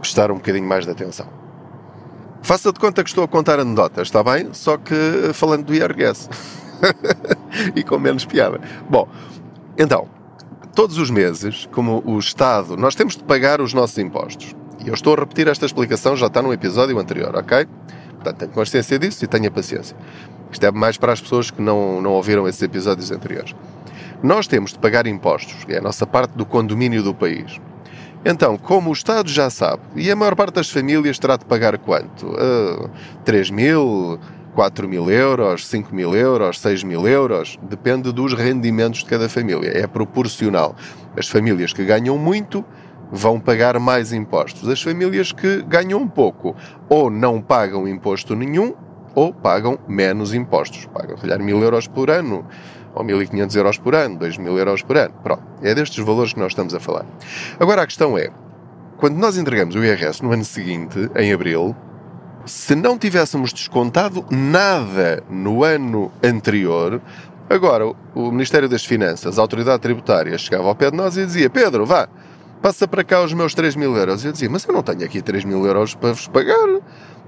prestar 0.00 0.30
um 0.30 0.36
bocadinho 0.36 0.66
mais 0.66 0.86
de 0.86 0.92
atenção. 0.92 1.28
Faça 2.42 2.72
de 2.72 2.78
conta 2.78 3.02
que 3.02 3.10
estou 3.10 3.24
a 3.24 3.28
contar 3.28 3.60
anedotas, 3.60 4.08
está 4.08 4.22
bem? 4.22 4.48
Só 4.54 4.78
que 4.78 4.94
falando 5.34 5.66
do 5.66 5.74
IRS. 5.74 6.30
e 7.74 7.82
com 7.82 7.98
menos 7.98 8.24
piada. 8.24 8.60
Bom, 8.88 9.08
então, 9.76 10.08
todos 10.74 10.96
os 10.96 11.10
meses, 11.10 11.68
como 11.72 12.02
o 12.06 12.18
Estado, 12.18 12.76
nós 12.76 12.94
temos 12.94 13.16
de 13.16 13.24
pagar 13.24 13.60
os 13.60 13.74
nossos 13.74 13.98
impostos. 13.98 14.54
Eu 14.86 14.94
estou 14.94 15.14
a 15.14 15.16
repetir 15.18 15.48
esta 15.48 15.66
explicação, 15.66 16.14
já 16.14 16.28
está 16.28 16.40
no 16.40 16.52
episódio 16.52 16.96
anterior, 16.96 17.34
ok? 17.34 17.66
Portanto, 18.14 18.36
tenho 18.38 18.52
consciência 18.52 18.96
disso 18.96 19.24
e 19.24 19.26
tenha 19.26 19.50
paciência. 19.50 19.96
Isto 20.52 20.64
é 20.64 20.70
mais 20.70 20.96
para 20.96 21.12
as 21.12 21.20
pessoas 21.20 21.50
que 21.50 21.60
não, 21.60 22.00
não 22.00 22.12
ouviram 22.12 22.46
esses 22.46 22.62
episódios 22.62 23.10
anteriores. 23.10 23.52
Nós 24.22 24.46
temos 24.46 24.72
de 24.72 24.78
pagar 24.78 25.08
impostos, 25.08 25.56
é 25.68 25.78
a 25.78 25.80
nossa 25.80 26.06
parte 26.06 26.38
do 26.38 26.46
condomínio 26.46 27.02
do 27.02 27.12
país. 27.12 27.60
Então, 28.24 28.56
como 28.56 28.90
o 28.90 28.92
Estado 28.92 29.28
já 29.28 29.50
sabe, 29.50 29.82
e 29.96 30.08
a 30.08 30.14
maior 30.14 30.36
parte 30.36 30.54
das 30.54 30.70
famílias 30.70 31.18
terá 31.18 31.36
de 31.36 31.44
pagar 31.44 31.76
quanto? 31.78 32.28
Uh, 32.28 32.88
3 33.24 33.50
mil, 33.50 34.20
4 34.54 34.88
mil 34.88 35.10
euros, 35.10 35.66
5 35.66 35.92
mil 35.92 36.14
euros, 36.14 36.60
6 36.60 36.84
mil 36.84 37.08
euros, 37.08 37.58
depende 37.60 38.12
dos 38.12 38.34
rendimentos 38.34 39.00
de 39.00 39.06
cada 39.06 39.28
família, 39.28 39.68
é 39.68 39.84
proporcional. 39.88 40.76
As 41.16 41.26
famílias 41.26 41.72
que 41.72 41.84
ganham 41.84 42.16
muito 42.16 42.64
vão 43.10 43.38
pagar 43.40 43.78
mais 43.78 44.12
impostos. 44.12 44.68
As 44.68 44.82
famílias 44.82 45.32
que 45.32 45.62
ganham 45.62 46.06
pouco 46.08 46.54
ou 46.88 47.10
não 47.10 47.40
pagam 47.40 47.86
imposto 47.86 48.34
nenhum 48.34 48.74
ou 49.14 49.32
pagam 49.32 49.78
menos 49.88 50.34
impostos. 50.34 50.86
Pagam, 50.86 51.16
calhar, 51.16 51.40
mil 51.40 51.62
euros 51.62 51.86
por 51.88 52.10
ano, 52.10 52.44
ou 52.94 53.04
1.500 53.04 53.56
euros 53.56 53.78
por 53.78 53.94
ano, 53.94 54.18
2.000 54.18 54.58
euros 54.58 54.82
por 54.82 54.96
ano. 54.96 55.14
Pronto, 55.22 55.42
é 55.62 55.74
destes 55.74 56.04
valores 56.04 56.32
que 56.32 56.40
nós 56.40 56.52
estamos 56.52 56.74
a 56.74 56.80
falar. 56.80 57.04
Agora 57.60 57.82
a 57.82 57.86
questão 57.86 58.16
é, 58.16 58.30
quando 58.96 59.16
nós 59.16 59.36
entregamos 59.36 59.74
o 59.74 59.84
IRS 59.84 60.22
no 60.22 60.32
ano 60.32 60.44
seguinte, 60.44 61.10
em 61.14 61.32
abril, 61.32 61.76
se 62.46 62.74
não 62.74 62.96
tivéssemos 62.96 63.52
descontado 63.52 64.24
nada 64.30 65.22
no 65.28 65.62
ano 65.62 66.10
anterior, 66.22 67.02
agora 67.50 67.86
o 68.14 68.30
Ministério 68.30 68.68
das 68.68 68.84
Finanças, 68.84 69.38
a 69.38 69.42
autoridade 69.42 69.82
tributária, 69.82 70.38
chegava 70.38 70.68
ao 70.68 70.74
pé 70.74 70.90
de 70.90 70.96
nós 70.96 71.16
e 71.16 71.26
dizia: 71.26 71.50
Pedro, 71.50 71.84
vá, 71.84 72.08
passa 72.62 72.86
para 72.88 73.04
cá 73.04 73.22
os 73.22 73.32
meus 73.32 73.54
3 73.54 73.76
mil 73.76 73.96
euros. 73.96 74.24
Eu 74.24 74.32
dizia: 74.32 74.48
Mas 74.50 74.64
eu 74.64 74.72
não 74.72 74.82
tenho 74.82 75.04
aqui 75.04 75.22
3 75.22 75.44
mil 75.44 75.64
euros 75.64 75.94
para 75.94 76.12
vos 76.12 76.28
pagar, 76.28 76.80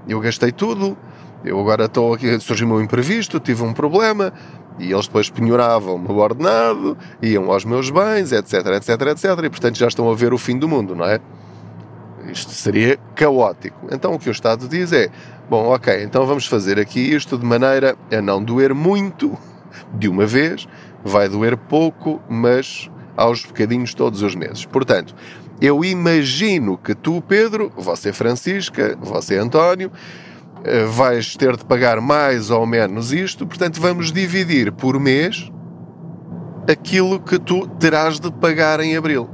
eu 0.07 0.19
gastei 0.19 0.51
tudo, 0.51 0.97
eu 1.43 1.59
agora 1.59 1.85
estou 1.85 2.13
aqui, 2.13 2.39
surgiu-me 2.39 2.73
um 2.73 2.81
imprevisto, 2.81 3.39
tive 3.39 3.63
um 3.63 3.73
problema. 3.73 4.33
E 4.77 4.93
eles 4.93 5.07
depois 5.07 5.29
penhoravam-me 5.29 6.07
o 6.07 6.15
ordenado, 6.15 6.97
iam 7.21 7.51
aos 7.51 7.65
meus 7.65 7.89
bens, 7.89 8.31
etc, 8.31 8.65
etc, 8.77 8.89
etc. 9.07 9.25
E 9.43 9.49
portanto 9.49 9.77
já 9.77 9.87
estão 9.87 10.09
a 10.09 10.15
ver 10.15 10.33
o 10.33 10.37
fim 10.37 10.57
do 10.57 10.69
mundo, 10.69 10.95
não 10.95 11.03
é? 11.03 11.19
Isto 12.31 12.51
seria 12.51 12.97
caótico. 13.13 13.87
Então 13.91 14.13
o 14.13 14.19
que 14.19 14.29
o 14.29 14.31
Estado 14.31 14.69
diz 14.69 14.93
é: 14.93 15.09
bom, 15.49 15.67
ok, 15.67 16.01
então 16.03 16.25
vamos 16.25 16.45
fazer 16.45 16.79
aqui 16.79 17.13
isto 17.13 17.37
de 17.37 17.45
maneira 17.45 17.97
a 18.11 18.21
não 18.21 18.41
doer 18.41 18.73
muito 18.73 19.37
de 19.93 20.07
uma 20.07 20.25
vez, 20.25 20.67
vai 21.03 21.27
doer 21.27 21.57
pouco, 21.57 22.21
mas 22.29 22.89
aos 23.19 23.45
bocadinhos 23.45 23.93
todos 23.93 24.21
os 24.21 24.35
meses. 24.35 24.65
Portanto, 24.65 25.13
eu 25.61 25.83
imagino 25.83 26.77
que 26.77 26.95
tu, 26.95 27.21
Pedro, 27.21 27.71
você 27.75 28.13
Francisca, 28.13 28.97
você 29.01 29.37
António, 29.37 29.91
eh, 30.63 30.85
vais 30.85 31.35
ter 31.35 31.57
de 31.57 31.65
pagar 31.65 31.99
mais 31.99 32.49
ou 32.49 32.65
menos 32.65 33.11
isto, 33.11 33.45
portanto 33.45 33.79
vamos 33.79 34.11
dividir 34.11 34.71
por 34.71 34.99
mês 34.99 35.51
aquilo 36.69 37.19
que 37.19 37.37
tu 37.37 37.67
terás 37.67 38.19
de 38.19 38.31
pagar 38.31 38.79
em 38.79 38.95
abril. 38.95 39.29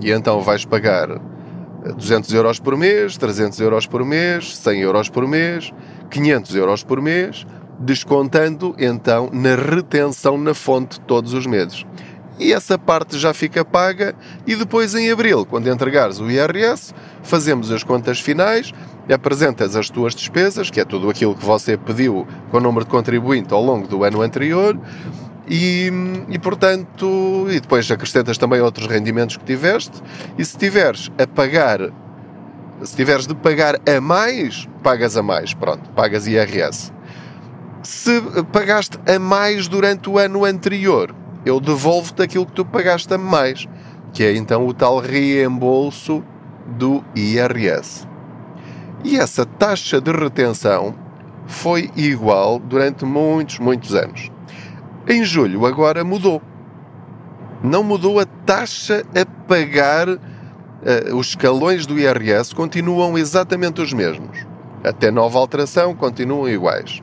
E 0.00 0.10
então 0.10 0.40
vais 0.40 0.64
pagar 0.64 1.08
200 1.96 2.32
euros 2.32 2.60
por 2.60 2.76
mês, 2.76 3.16
300 3.16 3.60
euros 3.60 3.86
por 3.86 4.04
mês, 4.04 4.56
100 4.56 4.80
euros 4.80 5.08
por 5.08 5.26
mês, 5.26 5.72
500 6.10 6.54
euros 6.54 6.84
por 6.84 7.00
mês, 7.00 7.46
descontando 7.78 8.74
então 8.78 9.30
na 9.32 9.54
retenção 9.54 10.38
na 10.38 10.54
fonte 10.54 11.00
todos 11.00 11.32
os 11.32 11.46
meses. 11.46 11.84
E 12.38 12.52
essa 12.52 12.78
parte 12.78 13.18
já 13.18 13.32
fica 13.32 13.64
paga. 13.64 14.14
E 14.46 14.54
depois 14.54 14.94
em 14.94 15.10
abril, 15.10 15.46
quando 15.46 15.68
entregares 15.68 16.20
o 16.20 16.30
IRS, 16.30 16.94
fazemos 17.22 17.70
as 17.70 17.82
contas 17.82 18.20
finais, 18.20 18.72
apresentas 19.12 19.76
as 19.76 19.88
tuas 19.88 20.14
despesas, 20.14 20.70
que 20.70 20.80
é 20.80 20.84
tudo 20.84 21.08
aquilo 21.08 21.34
que 21.34 21.44
você 21.44 21.76
pediu 21.76 22.26
com 22.50 22.58
o 22.58 22.60
número 22.60 22.84
de 22.84 22.90
contribuinte 22.90 23.52
ao 23.52 23.62
longo 23.62 23.86
do 23.86 24.04
ano 24.04 24.20
anterior, 24.22 24.78
e, 25.48 25.90
e, 26.28 26.38
portanto, 26.38 27.46
e 27.48 27.60
depois 27.60 27.88
acrescentas 27.90 28.36
também 28.36 28.60
outros 28.60 28.86
rendimentos 28.88 29.36
que 29.36 29.44
tiveste, 29.44 30.02
e 30.36 30.44
se 30.44 30.58
tiveres 30.58 31.10
a 31.18 31.26
pagar, 31.26 31.78
se 32.82 32.96
tiveres 32.96 33.26
de 33.26 33.34
pagar 33.34 33.76
a 33.88 34.00
mais, 34.00 34.68
pagas 34.82 35.16
a 35.16 35.22
mais, 35.22 35.54
pronto, 35.54 35.88
pagas 35.90 36.26
IRS. 36.26 36.92
Se 37.82 38.20
pagaste 38.52 38.98
a 39.08 39.18
mais 39.20 39.68
durante 39.68 40.10
o 40.10 40.18
ano 40.18 40.44
anterior, 40.44 41.14
eu 41.46 41.60
devolvo-te 41.60 42.22
aquilo 42.22 42.44
que 42.44 42.52
tu 42.52 42.64
pagaste 42.64 43.14
a 43.14 43.16
mais, 43.16 43.68
que 44.12 44.24
é 44.24 44.36
então 44.36 44.66
o 44.66 44.74
tal 44.74 44.98
reembolso 44.98 46.24
do 46.66 47.04
IRS. 47.14 48.04
E 49.04 49.16
essa 49.16 49.46
taxa 49.46 50.00
de 50.00 50.10
retenção 50.10 50.92
foi 51.46 51.88
igual 51.94 52.58
durante 52.58 53.04
muitos, 53.04 53.60
muitos 53.60 53.94
anos. 53.94 54.28
Em 55.06 55.24
julho, 55.24 55.64
agora 55.64 56.02
mudou. 56.02 56.42
Não 57.62 57.84
mudou 57.84 58.18
a 58.18 58.26
taxa 58.26 59.04
a 59.14 59.24
pagar. 59.46 60.08
Uh, 60.08 61.16
os 61.16 61.28
escalões 61.28 61.86
do 61.86 61.98
IRS 61.98 62.54
continuam 62.54 63.16
exatamente 63.16 63.80
os 63.80 63.92
mesmos. 63.92 64.44
Até 64.82 65.12
nova 65.12 65.38
alteração, 65.38 65.94
continuam 65.94 66.48
iguais. 66.48 67.02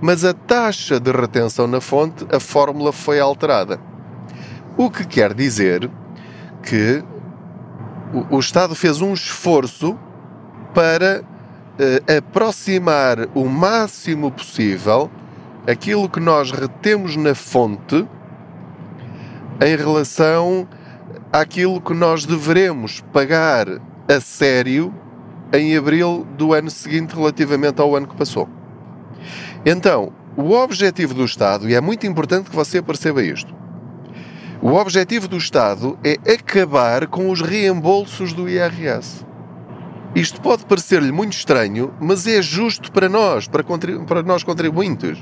Mas 0.00 0.24
a 0.24 0.32
taxa 0.34 0.98
de 0.98 1.10
retenção 1.10 1.66
na 1.66 1.80
fonte, 1.80 2.26
a 2.30 2.40
fórmula 2.40 2.92
foi 2.92 3.20
alterada. 3.20 3.80
O 4.76 4.90
que 4.90 5.06
quer 5.06 5.32
dizer 5.32 5.90
que 6.62 7.02
o, 8.12 8.36
o 8.36 8.40
Estado 8.40 8.74
fez 8.74 9.00
um 9.00 9.12
esforço 9.12 9.98
para 10.74 11.22
uh, 11.22 12.18
aproximar 12.18 13.28
o 13.34 13.44
máximo 13.44 14.30
possível 14.30 15.10
aquilo 15.66 16.08
que 16.08 16.20
nós 16.20 16.50
retemos 16.50 17.16
na 17.16 17.34
fonte 17.34 18.06
em 19.64 19.76
relação 19.76 20.68
àquilo 21.32 21.80
que 21.80 21.94
nós 21.94 22.26
deveremos 22.26 23.00
pagar 23.12 23.66
a 24.08 24.20
sério 24.20 24.92
em 25.52 25.76
abril 25.76 26.26
do 26.36 26.52
ano 26.52 26.70
seguinte 26.70 27.14
relativamente 27.14 27.80
ao 27.80 27.94
ano 27.94 28.06
que 28.06 28.16
passou. 28.16 28.48
Então, 29.66 30.12
o 30.36 30.52
objetivo 30.52 31.14
do 31.14 31.24
Estado, 31.24 31.70
e 31.70 31.74
é 31.74 31.80
muito 31.80 32.06
importante 32.06 32.50
que 32.50 32.56
você 32.56 32.82
perceba 32.82 33.22
isto, 33.22 33.54
o 34.60 34.74
objetivo 34.74 35.26
do 35.26 35.38
Estado 35.38 35.98
é 36.04 36.18
acabar 36.32 37.06
com 37.06 37.30
os 37.30 37.40
reembolsos 37.40 38.32
do 38.32 38.48
IRS. 38.48 39.24
Isto 40.14 40.40
pode 40.40 40.64
parecer-lhe 40.66 41.10
muito 41.10 41.32
estranho, 41.32 41.92
mas 42.00 42.26
é 42.26 42.40
justo 42.40 42.92
para 42.92 43.08
nós, 43.08 43.48
para, 43.48 43.64
para 44.06 44.22
nós 44.22 44.42
contribuintes. 44.42 45.18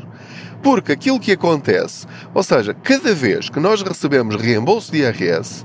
Porque 0.62 0.92
aquilo 0.92 1.20
que 1.20 1.32
acontece, 1.32 2.06
ou 2.34 2.42
seja, 2.42 2.75
cada 2.75 3.14
vez 3.14 3.49
que 3.49 3.58
nós 3.58 3.80
recebemos 3.80 4.37
reembolso 4.37 4.92
de 4.92 4.99
IRS, 4.99 5.64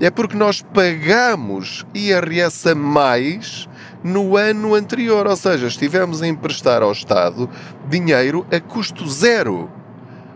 é 0.00 0.10
porque 0.10 0.36
nós 0.36 0.62
pagamos 0.62 1.84
IRS 1.94 2.70
a 2.70 2.74
mais 2.74 3.68
no 4.02 4.36
ano 4.36 4.74
anterior, 4.74 5.26
ou 5.26 5.36
seja, 5.36 5.66
estivemos 5.66 6.22
a 6.22 6.28
emprestar 6.28 6.82
ao 6.82 6.92
Estado 6.92 7.48
dinheiro 7.88 8.46
a 8.50 8.60
custo 8.60 9.08
zero. 9.08 9.70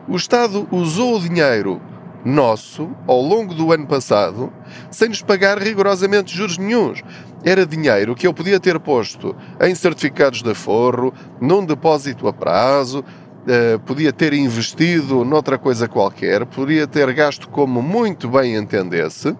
O 0.09 0.17
Estado 0.17 0.69
usou 0.71 1.17
o 1.17 1.21
dinheiro 1.21 1.81
nosso 2.25 2.91
ao 3.07 3.21
longo 3.21 3.55
do 3.55 3.71
ano 3.73 3.87
passado 3.87 4.51
sem 4.91 5.09
nos 5.09 5.21
pagar 5.21 5.59
rigorosamente 5.59 6.35
juros 6.35 6.59
nenhums. 6.59 7.03
Era 7.45 7.67
dinheiro 7.67 8.15
que 8.15 8.27
eu 8.27 8.33
podia 8.33 8.59
ter 8.59 8.81
posto 8.81 9.37
em 9.61 9.75
certificados 9.75 10.43
de 10.43 10.51
aforro, 10.51 11.13
num 11.41 11.65
depósito 11.65 12.27
a 12.27 12.33
prazo, 12.33 13.01
uh, 13.01 13.79
podia 13.81 14.13
ter 14.13 14.33
investido 14.33 15.25
noutra 15.25 15.59
coisa 15.59 15.87
qualquer, 15.87 16.47
podia 16.47 16.87
ter 16.87 17.13
gasto 17.13 17.49
como 17.49 17.83
muito 17.83 18.29
bem 18.29 18.57
entendesse, 18.57 19.37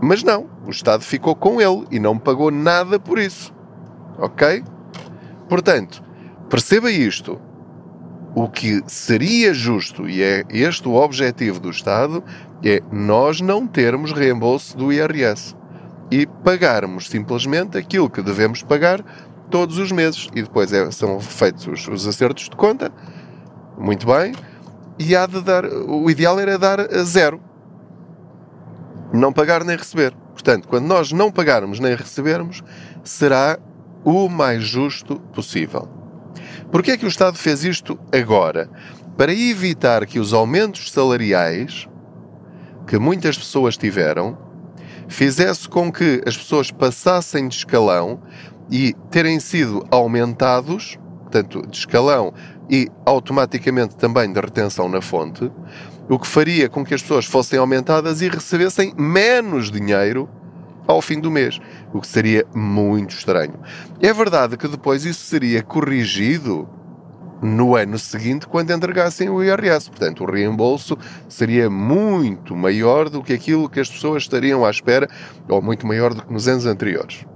mas 0.00 0.22
não, 0.22 0.46
o 0.66 0.70
Estado 0.70 1.02
ficou 1.02 1.34
com 1.34 1.60
ele 1.60 1.86
e 1.90 1.98
não 1.98 2.18
pagou 2.18 2.50
nada 2.50 2.98
por 2.98 3.18
isso. 3.18 3.54
Ok? 4.18 4.62
Portanto, 5.48 6.02
perceba 6.48 6.90
isto 6.90 7.40
o 8.34 8.50
que 8.50 8.82
seria 8.86 9.54
justo, 9.54 10.06
e 10.06 10.22
é 10.22 10.44
este 10.50 10.86
o 10.86 10.94
objetivo 10.94 11.58
do 11.58 11.70
Estado, 11.70 12.22
é 12.62 12.82
nós 12.92 13.40
não 13.40 13.66
termos 13.66 14.12
reembolso 14.12 14.76
do 14.76 14.92
IRS 14.92 15.56
e 16.10 16.26
pagarmos 16.26 17.08
simplesmente 17.08 17.78
aquilo 17.78 18.10
que 18.10 18.20
devemos 18.20 18.62
pagar 18.62 19.02
todos 19.50 19.78
os 19.78 19.90
meses. 19.90 20.28
E 20.34 20.42
depois 20.42 20.70
é, 20.70 20.90
são 20.90 21.18
feitos 21.18 21.66
os, 21.66 21.88
os, 21.88 22.06
acertos 22.06 22.50
de 22.50 22.56
conta, 22.56 22.92
muito 23.78 24.06
bem, 24.06 24.34
e 24.98 25.16
há 25.16 25.26
de 25.26 25.40
dar, 25.40 25.64
o 25.64 26.10
ideal 26.10 26.38
era 26.38 26.58
dar 26.58 26.80
a 26.80 27.02
zero. 27.04 27.40
Não 29.16 29.32
pagar 29.32 29.64
nem 29.64 29.76
receber. 29.76 30.14
Portanto, 30.32 30.68
quando 30.68 30.84
nós 30.86 31.10
não 31.10 31.32
pagarmos 31.32 31.80
nem 31.80 31.94
recebermos, 31.94 32.62
será 33.02 33.58
o 34.04 34.28
mais 34.28 34.62
justo 34.62 35.18
possível. 35.32 35.88
Porquê 36.70 36.92
é 36.92 36.96
que 36.98 37.06
o 37.06 37.08
Estado 37.08 37.38
fez 37.38 37.64
isto 37.64 37.98
agora? 38.12 38.68
Para 39.16 39.32
evitar 39.32 40.04
que 40.04 40.18
os 40.18 40.34
aumentos 40.34 40.92
salariais 40.92 41.88
que 42.86 42.98
muitas 42.98 43.38
pessoas 43.38 43.76
tiveram 43.76 44.36
fizesse 45.08 45.68
com 45.68 45.90
que 45.90 46.22
as 46.26 46.36
pessoas 46.36 46.70
passassem 46.70 47.48
de 47.48 47.56
escalão 47.56 48.20
e 48.70 48.94
terem 49.10 49.40
sido 49.40 49.86
aumentados, 49.90 50.98
portanto, 51.22 51.66
de 51.66 51.76
escalão 51.76 52.34
e 52.68 52.88
automaticamente 53.04 53.96
também 53.96 54.30
de 54.30 54.40
retenção 54.40 54.88
na 54.88 55.00
fonte, 55.00 55.50
o 56.08 56.18
que 56.18 56.26
faria 56.26 56.68
com 56.68 56.84
que 56.84 56.94
as 56.94 57.02
pessoas 57.02 57.24
fossem 57.24 57.58
aumentadas 57.58 58.20
e 58.20 58.28
recebessem 58.28 58.94
menos 58.96 59.70
dinheiro 59.70 60.28
ao 60.86 61.02
fim 61.02 61.20
do 61.20 61.30
mês, 61.30 61.58
o 61.92 62.00
que 62.00 62.06
seria 62.06 62.46
muito 62.54 63.10
estranho. 63.10 63.54
É 64.00 64.12
verdade 64.12 64.56
que 64.56 64.68
depois 64.68 65.04
isso 65.04 65.24
seria 65.24 65.62
corrigido 65.62 66.68
no 67.42 67.76
ano 67.76 67.98
seguinte 67.98 68.46
quando 68.46 68.72
entregassem 68.72 69.28
o 69.28 69.42
IRS. 69.42 69.90
Portanto, 69.90 70.24
o 70.24 70.30
reembolso 70.30 70.96
seria 71.28 71.68
muito 71.68 72.56
maior 72.56 73.08
do 73.08 73.22
que 73.22 73.32
aquilo 73.32 73.68
que 73.68 73.80
as 73.80 73.90
pessoas 73.90 74.22
estariam 74.22 74.64
à 74.64 74.70
espera, 74.70 75.08
ou 75.48 75.60
muito 75.60 75.86
maior 75.86 76.14
do 76.14 76.22
que 76.22 76.32
nos 76.32 76.48
anos 76.48 76.66
anteriores. 76.66 77.26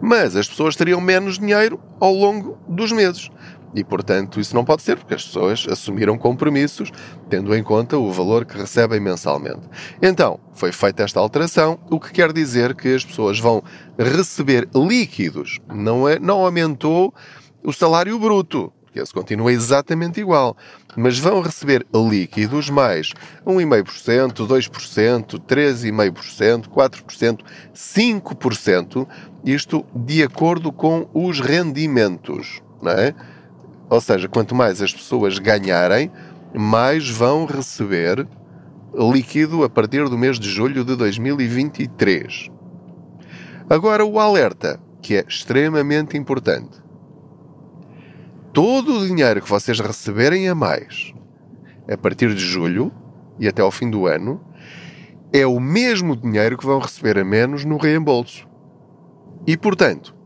Mas 0.00 0.34
as 0.34 0.48
pessoas 0.48 0.74
teriam 0.74 1.00
menos 1.00 1.38
dinheiro 1.38 1.80
ao 2.00 2.12
longo 2.12 2.58
dos 2.68 2.90
meses. 2.90 3.30
E, 3.74 3.82
portanto, 3.82 4.38
isso 4.38 4.54
não 4.54 4.64
pode 4.64 4.82
ser, 4.82 4.96
porque 4.96 5.14
as 5.14 5.24
pessoas 5.24 5.66
assumiram 5.70 6.18
compromissos, 6.18 6.90
tendo 7.28 7.54
em 7.54 7.62
conta 7.62 7.96
o 7.96 8.12
valor 8.12 8.44
que 8.44 8.56
recebem 8.56 9.00
mensalmente. 9.00 9.62
Então, 10.00 10.38
foi 10.52 10.72
feita 10.72 11.02
esta 11.02 11.18
alteração, 11.18 11.78
o 11.90 11.98
que 11.98 12.12
quer 12.12 12.32
dizer 12.32 12.74
que 12.74 12.94
as 12.94 13.04
pessoas 13.04 13.38
vão 13.38 13.62
receber 13.98 14.68
líquidos. 14.74 15.58
Não, 15.72 16.08
é, 16.08 16.18
não 16.18 16.44
aumentou 16.44 17.14
o 17.64 17.72
salário 17.72 18.18
bruto, 18.18 18.72
porque 18.92 19.00
esse 19.00 19.12
continua 19.12 19.50
exatamente 19.50 20.20
igual. 20.20 20.54
Mas 20.94 21.18
vão 21.18 21.40
receber 21.40 21.86
líquidos 21.94 22.68
mais 22.68 23.14
1,5%, 23.46 24.46
2%, 24.46 25.40
3,5%, 25.40 26.68
4%, 26.68 27.40
5%, 27.74 29.08
isto 29.46 29.86
de 29.94 30.22
acordo 30.22 30.70
com 30.70 31.08
os 31.14 31.40
rendimentos, 31.40 32.60
não 32.82 32.92
é? 32.92 33.14
Ou 33.92 34.00
seja, 34.00 34.26
quanto 34.26 34.54
mais 34.54 34.80
as 34.80 34.90
pessoas 34.90 35.38
ganharem, 35.38 36.10
mais 36.54 37.10
vão 37.10 37.44
receber 37.44 38.26
líquido 38.94 39.64
a 39.64 39.68
partir 39.68 40.08
do 40.08 40.16
mês 40.16 40.40
de 40.40 40.48
julho 40.48 40.82
de 40.82 40.96
2023. 40.96 42.50
Agora, 43.68 44.02
o 44.02 44.18
alerta, 44.18 44.80
que 45.02 45.16
é 45.16 45.24
extremamente 45.28 46.16
importante. 46.16 46.80
Todo 48.50 48.96
o 48.96 49.06
dinheiro 49.06 49.42
que 49.42 49.50
vocês 49.50 49.78
receberem 49.78 50.48
a 50.48 50.54
mais 50.54 51.12
a 51.86 51.94
partir 51.94 52.34
de 52.34 52.40
julho 52.40 52.90
e 53.38 53.46
até 53.46 53.60
ao 53.60 53.70
fim 53.70 53.90
do 53.90 54.06
ano, 54.06 54.42
é 55.34 55.46
o 55.46 55.60
mesmo 55.60 56.16
dinheiro 56.16 56.56
que 56.56 56.64
vão 56.64 56.78
receber 56.78 57.18
a 57.18 57.24
menos 57.26 57.66
no 57.66 57.76
reembolso. 57.76 58.48
E, 59.46 59.54
portanto, 59.54 60.16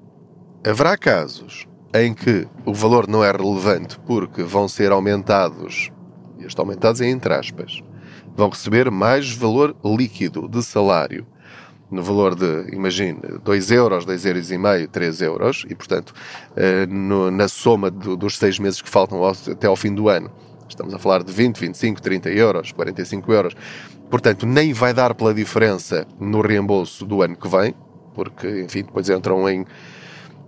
haverá 0.64 0.96
casos 0.96 1.66
em 2.04 2.14
que 2.14 2.46
o 2.64 2.74
valor 2.74 3.08
não 3.08 3.24
é 3.24 3.30
relevante 3.30 3.98
porque 4.06 4.42
vão 4.42 4.68
ser 4.68 4.92
aumentados, 4.92 5.90
e 6.38 6.44
estes 6.44 6.58
aumentados 6.58 7.00
é 7.00 7.08
entre 7.08 7.32
aspas, 7.32 7.82
vão 8.36 8.48
receber 8.48 8.90
mais 8.90 9.32
valor 9.32 9.76
líquido 9.84 10.48
de 10.48 10.62
salário 10.62 11.26
no 11.90 12.02
valor 12.02 12.34
de, 12.34 12.74
imagine, 12.74 13.20
2 13.44 13.70
euros, 13.70 14.04
2 14.04 14.26
euros 14.26 14.50
e 14.50 14.58
meio, 14.58 14.88
3 14.88 15.22
euros, 15.22 15.64
e 15.68 15.74
portanto, 15.74 16.12
eh, 16.56 16.86
no, 16.86 17.30
na 17.30 17.48
soma 17.48 17.90
do, 17.90 18.16
dos 18.16 18.36
seis 18.36 18.58
meses 18.58 18.82
que 18.82 18.88
faltam 18.88 19.22
ao, 19.22 19.30
até 19.30 19.66
ao 19.66 19.76
fim 19.76 19.94
do 19.94 20.08
ano, 20.08 20.30
estamos 20.68 20.92
a 20.92 20.98
falar 20.98 21.22
de 21.22 21.32
20, 21.32 21.58
25, 21.60 22.02
30 22.02 22.30
euros, 22.30 22.72
45 22.72 23.32
euros, 23.32 23.54
portanto, 24.10 24.46
nem 24.46 24.72
vai 24.72 24.92
dar 24.92 25.14
pela 25.14 25.32
diferença 25.32 26.06
no 26.18 26.40
reembolso 26.40 27.06
do 27.06 27.22
ano 27.22 27.36
que 27.36 27.48
vem, 27.48 27.74
porque, 28.14 28.62
enfim, 28.62 28.82
depois 28.82 29.08
entram 29.08 29.48
em 29.48 29.64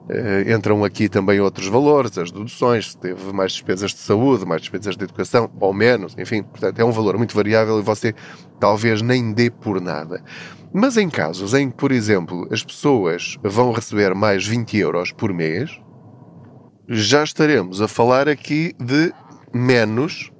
Uh, 0.09 0.51
entram 0.51 0.83
aqui 0.85 1.07
também 1.07 1.39
outros 1.39 1.67
valores, 1.69 2.17
as 2.17 2.31
deduções, 2.31 2.93
se 2.93 2.97
teve 2.97 3.31
mais 3.31 3.53
despesas 3.53 3.91
de 3.91 3.99
saúde, 3.99 4.47
mais 4.47 4.63
despesas 4.63 4.97
de 4.97 5.05
educação, 5.05 5.51
ou 5.61 5.75
menos, 5.75 6.17
enfim, 6.17 6.43
portanto 6.43 6.79
é 6.79 6.85
um 6.85 6.91
valor 6.91 7.19
muito 7.19 7.37
variável 7.37 7.79
e 7.79 7.83
você 7.83 8.15
talvez 8.59 9.03
nem 9.03 9.35
dê 9.35 9.51
por 9.51 9.83
nada. 9.83 10.25
Mas 10.73 10.97
em 10.97 11.11
casos 11.11 11.53
em 11.53 11.69
que, 11.69 11.77
por 11.77 11.93
exemplo, 11.93 12.49
as 12.51 12.65
pessoas 12.65 13.37
vão 13.43 13.71
receber 13.71 14.15
mais 14.15 14.47
20 14.47 14.79
euros 14.79 15.13
por 15.13 15.31
mês, 15.31 15.79
já 16.89 17.23
estaremos 17.23 17.83
a 17.83 17.89
falar 17.89 18.31
aqui 18.31 18.73
de 18.81 19.13
menos, 19.53 20.33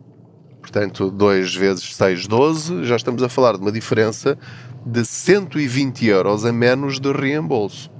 portanto 0.63 1.11
2 1.11 1.55
vezes 1.55 1.95
6, 1.95 2.27
12, 2.27 2.85
já 2.85 2.97
estamos 2.97 3.23
a 3.23 3.29
falar 3.29 3.57
de 3.57 3.61
uma 3.61 3.73
diferença 3.73 4.39
de 4.87 5.05
120 5.05 6.07
euros 6.07 6.47
a 6.47 6.53
menos 6.53 6.99
de 6.99 7.13
reembolso 7.13 7.98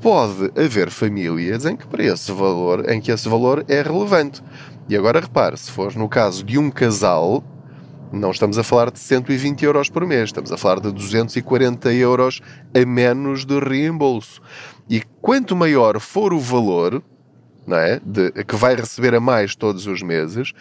pode 0.00 0.52
haver 0.58 0.90
famílias 0.90 1.64
em 1.64 1.76
que 1.76 1.86
para 1.86 2.04
esse 2.04 2.30
valor, 2.32 2.88
em 2.90 3.00
que 3.00 3.10
esse 3.10 3.28
valor 3.28 3.64
é 3.68 3.82
relevante. 3.82 4.42
E 4.88 4.96
agora 4.96 5.20
repare, 5.20 5.56
se 5.56 5.70
for 5.70 5.94
no 5.96 6.08
caso 6.08 6.44
de 6.44 6.58
um 6.58 6.70
casal, 6.70 7.42
não 8.12 8.30
estamos 8.30 8.56
a 8.56 8.62
falar 8.62 8.90
de 8.90 8.98
120 8.98 9.64
euros 9.64 9.88
por 9.88 10.06
mês, 10.06 10.24
estamos 10.24 10.52
a 10.52 10.56
falar 10.56 10.80
de 10.80 10.92
240 10.92 11.92
euros 11.92 12.40
a 12.74 12.86
menos 12.86 13.44
de 13.44 13.58
reembolso. 13.58 14.40
E 14.88 15.02
quanto 15.20 15.56
maior 15.56 15.98
for 15.98 16.32
o 16.32 16.38
valor, 16.38 17.02
não 17.66 17.76
é, 17.76 18.00
de, 18.04 18.30
que 18.44 18.54
vai 18.54 18.76
receber 18.76 19.14
a 19.14 19.20
mais 19.20 19.56
todos 19.56 19.86
os 19.86 20.02
meses, 20.02 20.52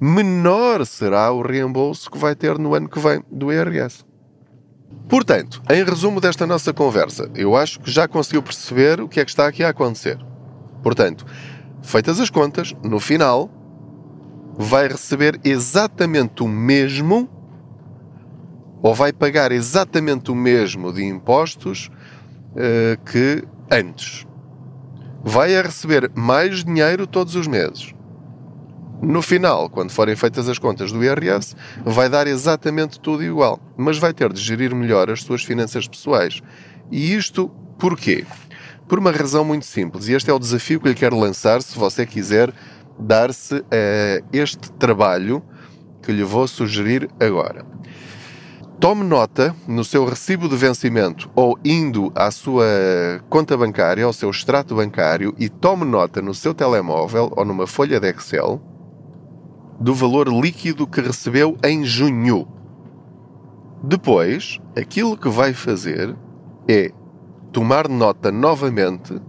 menor 0.00 0.86
será 0.86 1.30
o 1.30 1.42
reembolso 1.42 2.10
que 2.10 2.18
vai 2.18 2.34
ter 2.34 2.58
no 2.58 2.74
ano 2.74 2.88
que 2.88 2.98
vem 2.98 3.22
do 3.30 3.52
IRS. 3.52 4.04
Portanto, 5.08 5.62
em 5.70 5.84
resumo 5.84 6.20
desta 6.20 6.46
nossa 6.46 6.72
conversa, 6.72 7.30
eu 7.34 7.56
acho 7.56 7.78
que 7.80 7.90
já 7.90 8.08
conseguiu 8.08 8.42
perceber 8.42 9.00
o 9.00 9.08
que 9.08 9.20
é 9.20 9.24
que 9.24 9.30
está 9.30 9.46
aqui 9.46 9.62
a 9.62 9.68
acontecer. 9.68 10.18
Portanto, 10.82 11.24
feitas 11.82 12.20
as 12.20 12.30
contas, 12.30 12.74
no 12.82 12.98
final, 12.98 13.50
vai 14.56 14.88
receber 14.88 15.40
exatamente 15.44 16.42
o 16.42 16.48
mesmo 16.48 17.28
ou 18.82 18.94
vai 18.94 19.12
pagar 19.12 19.50
exatamente 19.50 20.30
o 20.30 20.34
mesmo 20.34 20.92
de 20.92 21.02
impostos 21.04 21.90
uh, 22.50 23.02
que 23.04 23.42
antes. 23.70 24.26
Vai 25.22 25.56
a 25.56 25.62
receber 25.62 26.10
mais 26.14 26.62
dinheiro 26.62 27.06
todos 27.06 27.34
os 27.34 27.46
meses. 27.46 27.94
No 29.04 29.20
final, 29.20 29.68
quando 29.68 29.90
forem 29.90 30.16
feitas 30.16 30.48
as 30.48 30.58
contas 30.58 30.90
do 30.90 31.04
IRS, 31.04 31.54
vai 31.84 32.08
dar 32.08 32.26
exatamente 32.26 32.98
tudo 32.98 33.22
igual, 33.22 33.60
mas 33.76 33.98
vai 33.98 34.14
ter 34.14 34.32
de 34.32 34.40
gerir 34.40 34.74
melhor 34.74 35.10
as 35.10 35.22
suas 35.22 35.44
finanças 35.44 35.86
pessoais. 35.86 36.40
E 36.90 37.14
isto 37.14 37.50
porquê? 37.78 38.24
Por 38.88 38.98
uma 38.98 39.10
razão 39.10 39.44
muito 39.44 39.66
simples, 39.66 40.08
e 40.08 40.14
este 40.14 40.30
é 40.30 40.32
o 40.32 40.38
desafio 40.38 40.80
que 40.80 40.88
lhe 40.88 40.94
quero 40.94 41.18
lançar 41.18 41.62
se 41.62 41.78
você 41.78 42.06
quiser 42.06 42.52
dar-se 42.98 43.56
a 43.70 44.22
este 44.32 44.72
trabalho 44.72 45.42
que 46.02 46.10
lhe 46.10 46.24
vou 46.24 46.48
sugerir 46.48 47.08
agora. 47.20 47.64
Tome 48.80 49.04
nota 49.04 49.54
no 49.68 49.84
seu 49.84 50.04
recibo 50.04 50.48
de 50.48 50.56
vencimento 50.56 51.30
ou 51.34 51.58
indo 51.64 52.10
à 52.14 52.30
sua 52.30 52.64
conta 53.28 53.56
bancária, 53.56 54.04
ao 54.04 54.12
seu 54.12 54.30
extrato 54.30 54.74
bancário, 54.74 55.34
e 55.38 55.48
tome 55.48 55.84
nota 55.84 56.20
no 56.22 56.34
seu 56.34 56.54
telemóvel 56.54 57.32
ou 57.36 57.44
numa 57.44 57.66
folha 57.66 58.00
de 58.00 58.08
Excel 58.08 58.60
do 59.78 59.94
valor 59.94 60.28
líquido 60.28 60.86
que 60.86 61.00
recebeu 61.00 61.56
em 61.64 61.84
junho. 61.84 62.46
Depois, 63.82 64.58
aquilo 64.76 65.16
que 65.16 65.28
vai 65.28 65.52
fazer 65.52 66.16
é 66.68 66.90
tomar 67.52 67.88
nota 67.88 68.32
novamente 68.32 69.20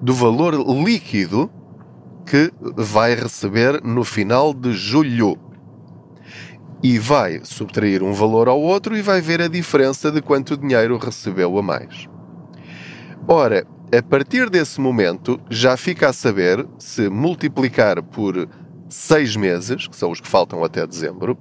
do 0.00 0.12
valor 0.12 0.54
líquido 0.54 1.50
que 2.26 2.52
vai 2.76 3.14
receber 3.14 3.82
no 3.82 4.04
final 4.04 4.52
de 4.52 4.72
julho. 4.72 5.38
E 6.82 6.98
vai 6.98 7.40
subtrair 7.44 8.02
um 8.02 8.12
valor 8.12 8.48
ao 8.48 8.60
outro 8.60 8.96
e 8.96 9.02
vai 9.02 9.20
ver 9.20 9.40
a 9.40 9.48
diferença 9.48 10.10
de 10.10 10.20
quanto 10.20 10.56
dinheiro 10.56 10.98
recebeu 10.98 11.56
a 11.56 11.62
mais. 11.62 12.08
Ora, 13.26 13.64
a 13.96 14.02
partir 14.02 14.50
desse 14.50 14.80
momento, 14.80 15.40
já 15.48 15.76
fica 15.76 16.08
a 16.08 16.12
saber 16.12 16.66
se 16.78 17.08
multiplicar 17.08 18.02
por 18.02 18.48
seis 18.92 19.36
meses, 19.36 19.86
que 19.86 19.96
são 19.96 20.10
os 20.10 20.20
que 20.20 20.28
faltam 20.28 20.62
até 20.62 20.86
dezembro, 20.86 21.38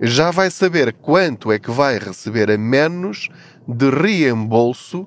já 0.00 0.30
vai 0.30 0.50
saber 0.50 0.92
quanto 0.92 1.52
é 1.52 1.58
que 1.58 1.70
vai 1.70 1.98
receber 1.98 2.50
a 2.50 2.58
menos 2.58 3.28
de 3.66 3.90
reembolso 3.90 5.06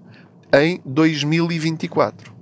em 0.54 0.82
2024. 0.86 2.34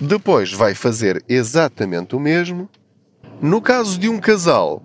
Depois 0.00 0.52
vai 0.52 0.74
fazer 0.74 1.24
exatamente 1.28 2.16
o 2.16 2.20
mesmo. 2.20 2.68
No 3.40 3.60
caso 3.60 3.98
de 3.98 4.08
um 4.08 4.18
casal, 4.18 4.82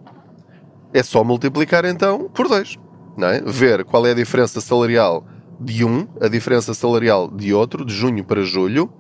é 0.93 1.01
só 1.01 1.23
multiplicar 1.23 1.86
então 1.86 2.29
por 2.29 2.47
dois. 2.47 2.77
Não 3.17 3.27
é? 3.27 3.41
Ver 3.41 3.84
qual 3.84 4.05
é 4.05 4.12
a 4.12 4.15
diferença 4.15 4.62
salarial 4.62 5.25
de 5.60 5.84
um, 5.84 6.08
a 6.21 6.27
diferença 6.27 6.73
salarial 6.73 7.29
de 7.29 7.53
outro, 7.53 7.84
de 7.84 7.93
junho 7.93 8.23
para 8.23 8.41
julho, 8.41 8.91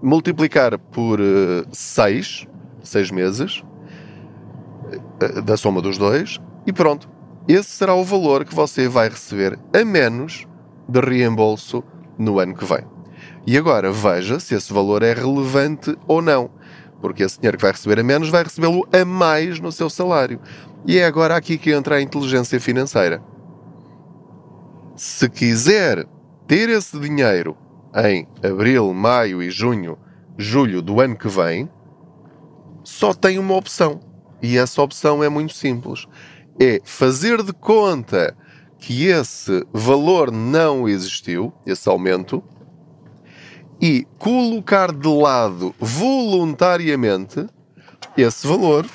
multiplicar 0.00 0.78
por 0.78 1.20
uh, 1.20 1.66
seis, 1.72 2.46
seis 2.82 3.10
meses, 3.10 3.62
eh, 3.64 3.71
da 5.28 5.56
soma 5.56 5.80
dos 5.80 5.98
dois 5.98 6.40
e 6.66 6.72
pronto. 6.72 7.08
Esse 7.48 7.70
será 7.70 7.94
o 7.94 8.04
valor 8.04 8.44
que 8.44 8.54
você 8.54 8.88
vai 8.88 9.08
receber 9.08 9.58
a 9.74 9.84
menos 9.84 10.46
de 10.88 11.00
reembolso 11.00 11.82
no 12.18 12.38
ano 12.38 12.54
que 12.54 12.64
vem. 12.64 12.84
E 13.46 13.58
agora 13.58 13.90
veja 13.90 14.38
se 14.38 14.54
esse 14.54 14.72
valor 14.72 15.02
é 15.02 15.12
relevante 15.12 15.96
ou 16.06 16.22
não, 16.22 16.50
porque 17.00 17.24
esse 17.24 17.38
dinheiro 17.38 17.56
que 17.56 17.62
vai 17.62 17.72
receber 17.72 17.98
a 17.98 18.04
menos 18.04 18.28
vai 18.28 18.44
recebê-lo 18.44 18.86
a 18.92 19.04
mais 19.04 19.58
no 19.58 19.72
seu 19.72 19.90
salário. 19.90 20.40
E 20.86 20.98
é 20.98 21.04
agora 21.04 21.36
aqui 21.36 21.58
que 21.58 21.72
entra 21.72 21.96
a 21.96 22.02
inteligência 22.02 22.60
financeira. 22.60 23.22
Se 24.94 25.28
quiser 25.28 26.06
ter 26.46 26.68
esse 26.68 26.98
dinheiro 26.98 27.56
em 27.94 28.28
abril, 28.42 28.94
maio 28.94 29.42
e 29.42 29.50
junho, 29.50 29.98
julho 30.38 30.80
do 30.80 31.00
ano 31.00 31.16
que 31.16 31.28
vem, 31.28 31.68
só 32.84 33.12
tem 33.12 33.38
uma 33.38 33.54
opção 33.54 34.00
e 34.42 34.58
essa 34.58 34.82
opção 34.82 35.22
é 35.22 35.28
muito 35.28 35.54
simples. 35.54 36.06
É 36.60 36.80
fazer 36.84 37.42
de 37.42 37.52
conta 37.52 38.36
que 38.78 39.06
esse 39.06 39.64
valor 39.72 40.32
não 40.32 40.88
existiu, 40.88 41.52
esse 41.64 41.88
aumento, 41.88 42.42
e 43.80 44.06
colocar 44.18 44.92
de 44.92 45.08
lado 45.08 45.74
voluntariamente 45.78 47.46
esse 48.16 48.46
valor 48.46 48.86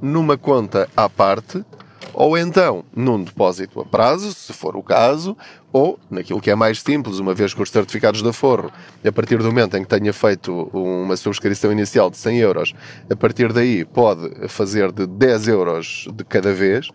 numa 0.00 0.36
conta 0.36 0.88
à 0.96 1.08
parte 1.08 1.64
ou 2.12 2.36
então 2.36 2.84
num 2.94 3.22
depósito 3.22 3.80
a 3.80 3.84
prazo, 3.84 4.32
se 4.32 4.52
for 4.52 4.76
o 4.76 4.82
caso, 4.82 5.36
ou 5.72 5.98
naquilo 6.10 6.40
que 6.40 6.50
é 6.50 6.54
mais 6.54 6.80
simples, 6.80 7.18
uma 7.18 7.34
vez 7.34 7.54
que 7.54 7.62
os 7.62 7.70
certificados 7.70 8.22
da 8.22 8.32
Forro, 8.32 8.70
a 9.04 9.12
partir 9.12 9.38
do 9.38 9.44
momento 9.44 9.76
em 9.76 9.82
que 9.82 9.88
tenha 9.88 10.12
feito 10.12 10.68
uma 10.72 11.16
subscrição 11.16 11.72
inicial 11.72 12.10
de 12.10 12.16
100 12.18 12.38
euros, 12.38 12.74
a 13.10 13.16
partir 13.16 13.52
daí 13.52 13.84
pode 13.84 14.48
fazer 14.48 14.92
de 14.92 15.06
10 15.06 15.48
euros 15.48 16.06
de 16.12 16.24
cada 16.24 16.52
vez, 16.52 16.90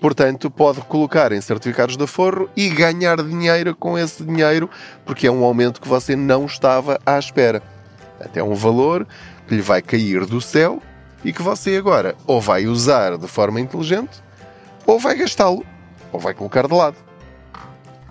portanto 0.00 0.50
pode 0.50 0.80
colocar 0.82 1.32
em 1.32 1.40
certificados 1.40 1.96
da 1.96 2.06
Forro 2.06 2.50
e 2.56 2.68
ganhar 2.68 3.22
dinheiro 3.22 3.74
com 3.74 3.98
esse 3.98 4.22
dinheiro, 4.22 4.68
porque 5.04 5.26
é 5.26 5.30
um 5.30 5.42
aumento 5.44 5.80
que 5.80 5.88
você 5.88 6.14
não 6.14 6.44
estava 6.44 7.00
à 7.06 7.18
espera. 7.18 7.62
Até 8.20 8.42
um 8.42 8.54
valor 8.54 9.06
que 9.46 9.54
lhe 9.54 9.62
vai 9.62 9.80
cair 9.80 10.26
do 10.26 10.40
céu 10.40 10.82
e 11.24 11.32
que 11.32 11.42
você 11.42 11.76
agora 11.76 12.14
ou 12.26 12.40
vai 12.40 12.66
usar 12.66 13.16
de 13.16 13.26
forma 13.26 13.60
inteligente 13.60 14.27
ou 14.88 14.98
vai 14.98 15.14
gastá-lo, 15.14 15.66
ou 16.10 16.18
vai 16.18 16.32
colocar 16.32 16.66
de 16.66 16.72
lado. 16.72 16.96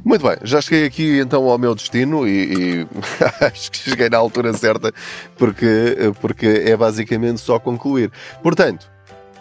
Muito 0.05 0.25
bem, 0.25 0.37
já 0.43 0.61
cheguei 0.61 0.85
aqui 0.85 1.19
então 1.19 1.49
ao 1.49 1.57
meu 1.57 1.73
destino 1.73 2.27
e, 2.27 2.83
e 2.83 2.87
acho 3.43 3.71
que 3.71 3.89
cheguei 3.89 4.09
na 4.09 4.17
altura 4.17 4.53
certa 4.53 4.93
porque, 5.35 6.13
porque 6.21 6.45
é 6.65 6.77
basicamente 6.77 7.41
só 7.41 7.57
concluir. 7.59 8.11
Portanto, 8.43 8.89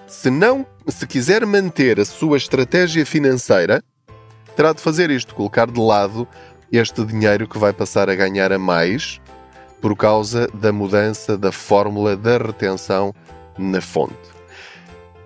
Se 0.09 0.31
não, 0.31 0.67
se 0.89 1.07
quiser 1.07 1.45
manter 1.45 2.01
a 2.01 2.05
sua 2.07 2.39
estratégia 2.39 3.05
financeira, 3.05 3.85
terá 4.57 4.73
de 4.73 4.81
fazer 4.81 5.11
isto, 5.11 5.35
colocar 5.35 5.71
de 5.71 5.79
lado 5.79 6.27
este 6.73 7.05
dinheiro 7.05 7.47
que 7.47 7.59
vai 7.59 7.73
passar 7.73 8.09
a 8.09 8.15
ganhar 8.15 8.51
a 8.51 8.59
mais 8.59 9.21
por 9.81 9.95
causa 9.95 10.49
da 10.55 10.73
mudança 10.73 11.37
da 11.37 11.53
fórmula 11.53 12.17
da 12.17 12.39
retenção 12.39 13.15
na 13.59 13.81
fonte. 13.83 14.15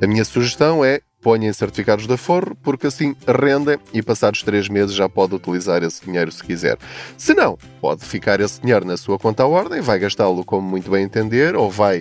A 0.02 0.06
minha 0.08 0.24
sugestão 0.24 0.84
é 0.84 1.00
ponha 1.20 1.52
certificados 1.52 2.06
de 2.06 2.14
aforro, 2.14 2.56
porque 2.62 2.87
assim 2.87 3.14
rendem 3.26 3.78
e 3.92 4.02
passados 4.02 4.42
três 4.42 4.68
meses 4.68 4.94
já 4.94 5.09
pode 5.09 5.35
utilizar 5.35 5.83
esse 5.83 6.04
dinheiro 6.04 6.33
se 6.33 6.42
quiser. 6.42 6.78
Se 7.16 7.35
não, 7.35 7.59
pode 7.80 8.04
ficar 8.04 8.40
esse 8.40 8.61
dinheiro 8.61 8.87
na 8.87 8.96
sua 8.96 9.18
conta 9.18 9.42
à 9.42 9.46
ordem, 9.46 9.80
vai 9.80 9.98
gastá-lo 9.98 10.44
como 10.44 10.68
muito 10.68 10.90
bem 10.90 11.04
entender, 11.04 11.54
ou 11.54 11.70
vai 11.70 12.00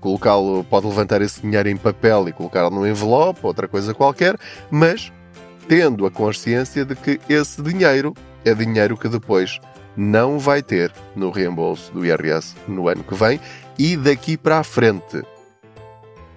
colocá-lo, 0.00 0.64
pode 0.64 0.86
levantar 0.86 1.22
esse 1.22 1.40
dinheiro 1.40 1.68
em 1.68 1.76
papel 1.76 2.28
e 2.28 2.32
colocá-lo 2.32 2.70
num 2.70 2.86
envelope, 2.86 3.40
outra 3.42 3.66
coisa 3.66 3.94
qualquer, 3.94 4.38
mas 4.70 5.12
tendo 5.66 6.04
a 6.06 6.10
consciência 6.10 6.84
de 6.84 6.94
que 6.94 7.18
esse 7.28 7.62
dinheiro 7.62 8.14
é 8.44 8.54
dinheiro 8.54 8.96
que 8.96 9.08
depois 9.08 9.58
não 9.96 10.38
vai 10.38 10.62
ter 10.62 10.92
no 11.16 11.30
reembolso 11.30 11.92
do 11.92 12.04
IRS 12.04 12.54
no 12.68 12.88
ano 12.88 13.02
que 13.02 13.14
vem 13.14 13.40
e 13.78 13.96
daqui 13.96 14.36
para 14.36 14.58
a 14.58 14.64
frente. 14.64 15.22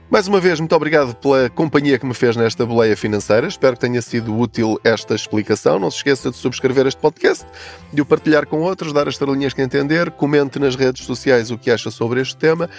Mais 0.10 0.26
uma 0.26 0.40
vez, 0.40 0.58
muito 0.58 0.74
obrigado 0.74 1.14
pela 1.16 1.50
companhia 1.50 2.00
que 2.00 2.06
me 2.06 2.14
fez 2.14 2.38
nesta 2.38 2.66
boleia 2.66 2.96
financeira. 2.96 3.46
Espero 3.46 3.74
que 3.74 3.82
tenha 3.82 4.02
sido 4.02 4.34
útil 4.34 4.80
esta 4.82 5.14
explicação. 5.14 5.78
Não 5.78 5.92
se 5.92 5.98
esqueça 5.98 6.32
de 6.32 6.38
subscrever 6.38 6.88
este 6.88 7.00
podcast, 7.00 7.46
de 7.92 8.02
o 8.02 8.06
partilhar 8.06 8.48
com 8.48 8.62
outros, 8.62 8.94
dar 8.94 9.10
as 9.10 9.16
estrelinhas 9.16 9.54
que 9.54 9.62
entender, 9.62 10.10
comente 10.12 10.60
nas 10.60 10.78
redes 10.78 11.06
sociais 11.06 11.52
o 11.52 11.58
que 11.58 11.70
acha 11.70 11.92
sobre 11.92 12.22
este 12.22 12.38
tema. 12.38 12.70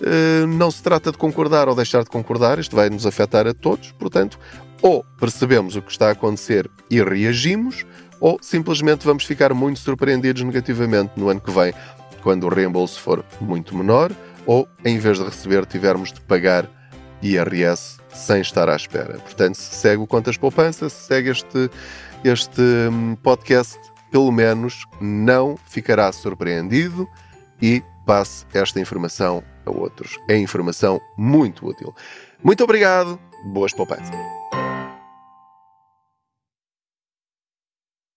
Eh, 0.00 0.46
não 0.46 0.70
se 0.70 0.82
trata 0.82 1.12
de 1.12 1.18
concordar 1.18 1.68
ou 1.68 1.74
deixar 1.74 2.02
de 2.02 2.08
concordar, 2.08 2.58
isto 2.58 2.74
vai 2.74 2.88
nos 2.88 3.04
afetar 3.04 3.46
a 3.46 3.52
todos, 3.52 3.92
portanto, 3.92 4.38
ou 4.80 5.04
percebemos 5.18 5.76
o 5.76 5.82
que 5.82 5.90
está 5.90 6.08
a 6.08 6.12
acontecer 6.12 6.70
e 6.90 7.02
reagimos, 7.02 7.84
ou 8.18 8.38
simplesmente 8.40 9.04
vamos 9.04 9.24
ficar 9.24 9.52
muito 9.52 9.80
surpreendidos 9.80 10.42
negativamente 10.42 11.12
no 11.14 11.28
ano 11.28 11.42
que 11.42 11.50
vem, 11.50 11.74
quando 12.22 12.44
o 12.44 12.48
reembolso 12.48 12.98
for 12.98 13.22
muito 13.38 13.76
menor 13.76 14.10
ou, 14.46 14.68
em 14.84 14.98
vez 14.98 15.18
de 15.18 15.24
receber, 15.24 15.66
tivermos 15.66 16.12
de 16.12 16.20
pagar 16.20 16.68
IRS 17.22 17.98
sem 18.12 18.40
estar 18.40 18.68
à 18.68 18.76
espera. 18.76 19.18
Portanto, 19.18 19.54
se 19.54 19.74
segue 19.74 20.02
o 20.02 20.06
Contas 20.06 20.36
Poupança, 20.36 20.88
se 20.88 21.06
segue 21.06 21.30
este, 21.30 21.70
este 22.24 22.60
hum, 22.60 23.16
podcast, 23.22 23.78
pelo 24.10 24.32
menos 24.32 24.84
não 25.00 25.56
ficará 25.66 26.10
surpreendido 26.12 27.08
e 27.62 27.82
passe 28.06 28.44
esta 28.52 28.80
informação 28.80 29.42
a 29.64 29.70
outros. 29.70 30.18
É 30.28 30.36
informação 30.36 31.00
muito 31.16 31.66
útil. 31.66 31.94
Muito 32.42 32.64
obrigado, 32.64 33.18
boas 33.44 33.72
poupanças. 33.72 34.10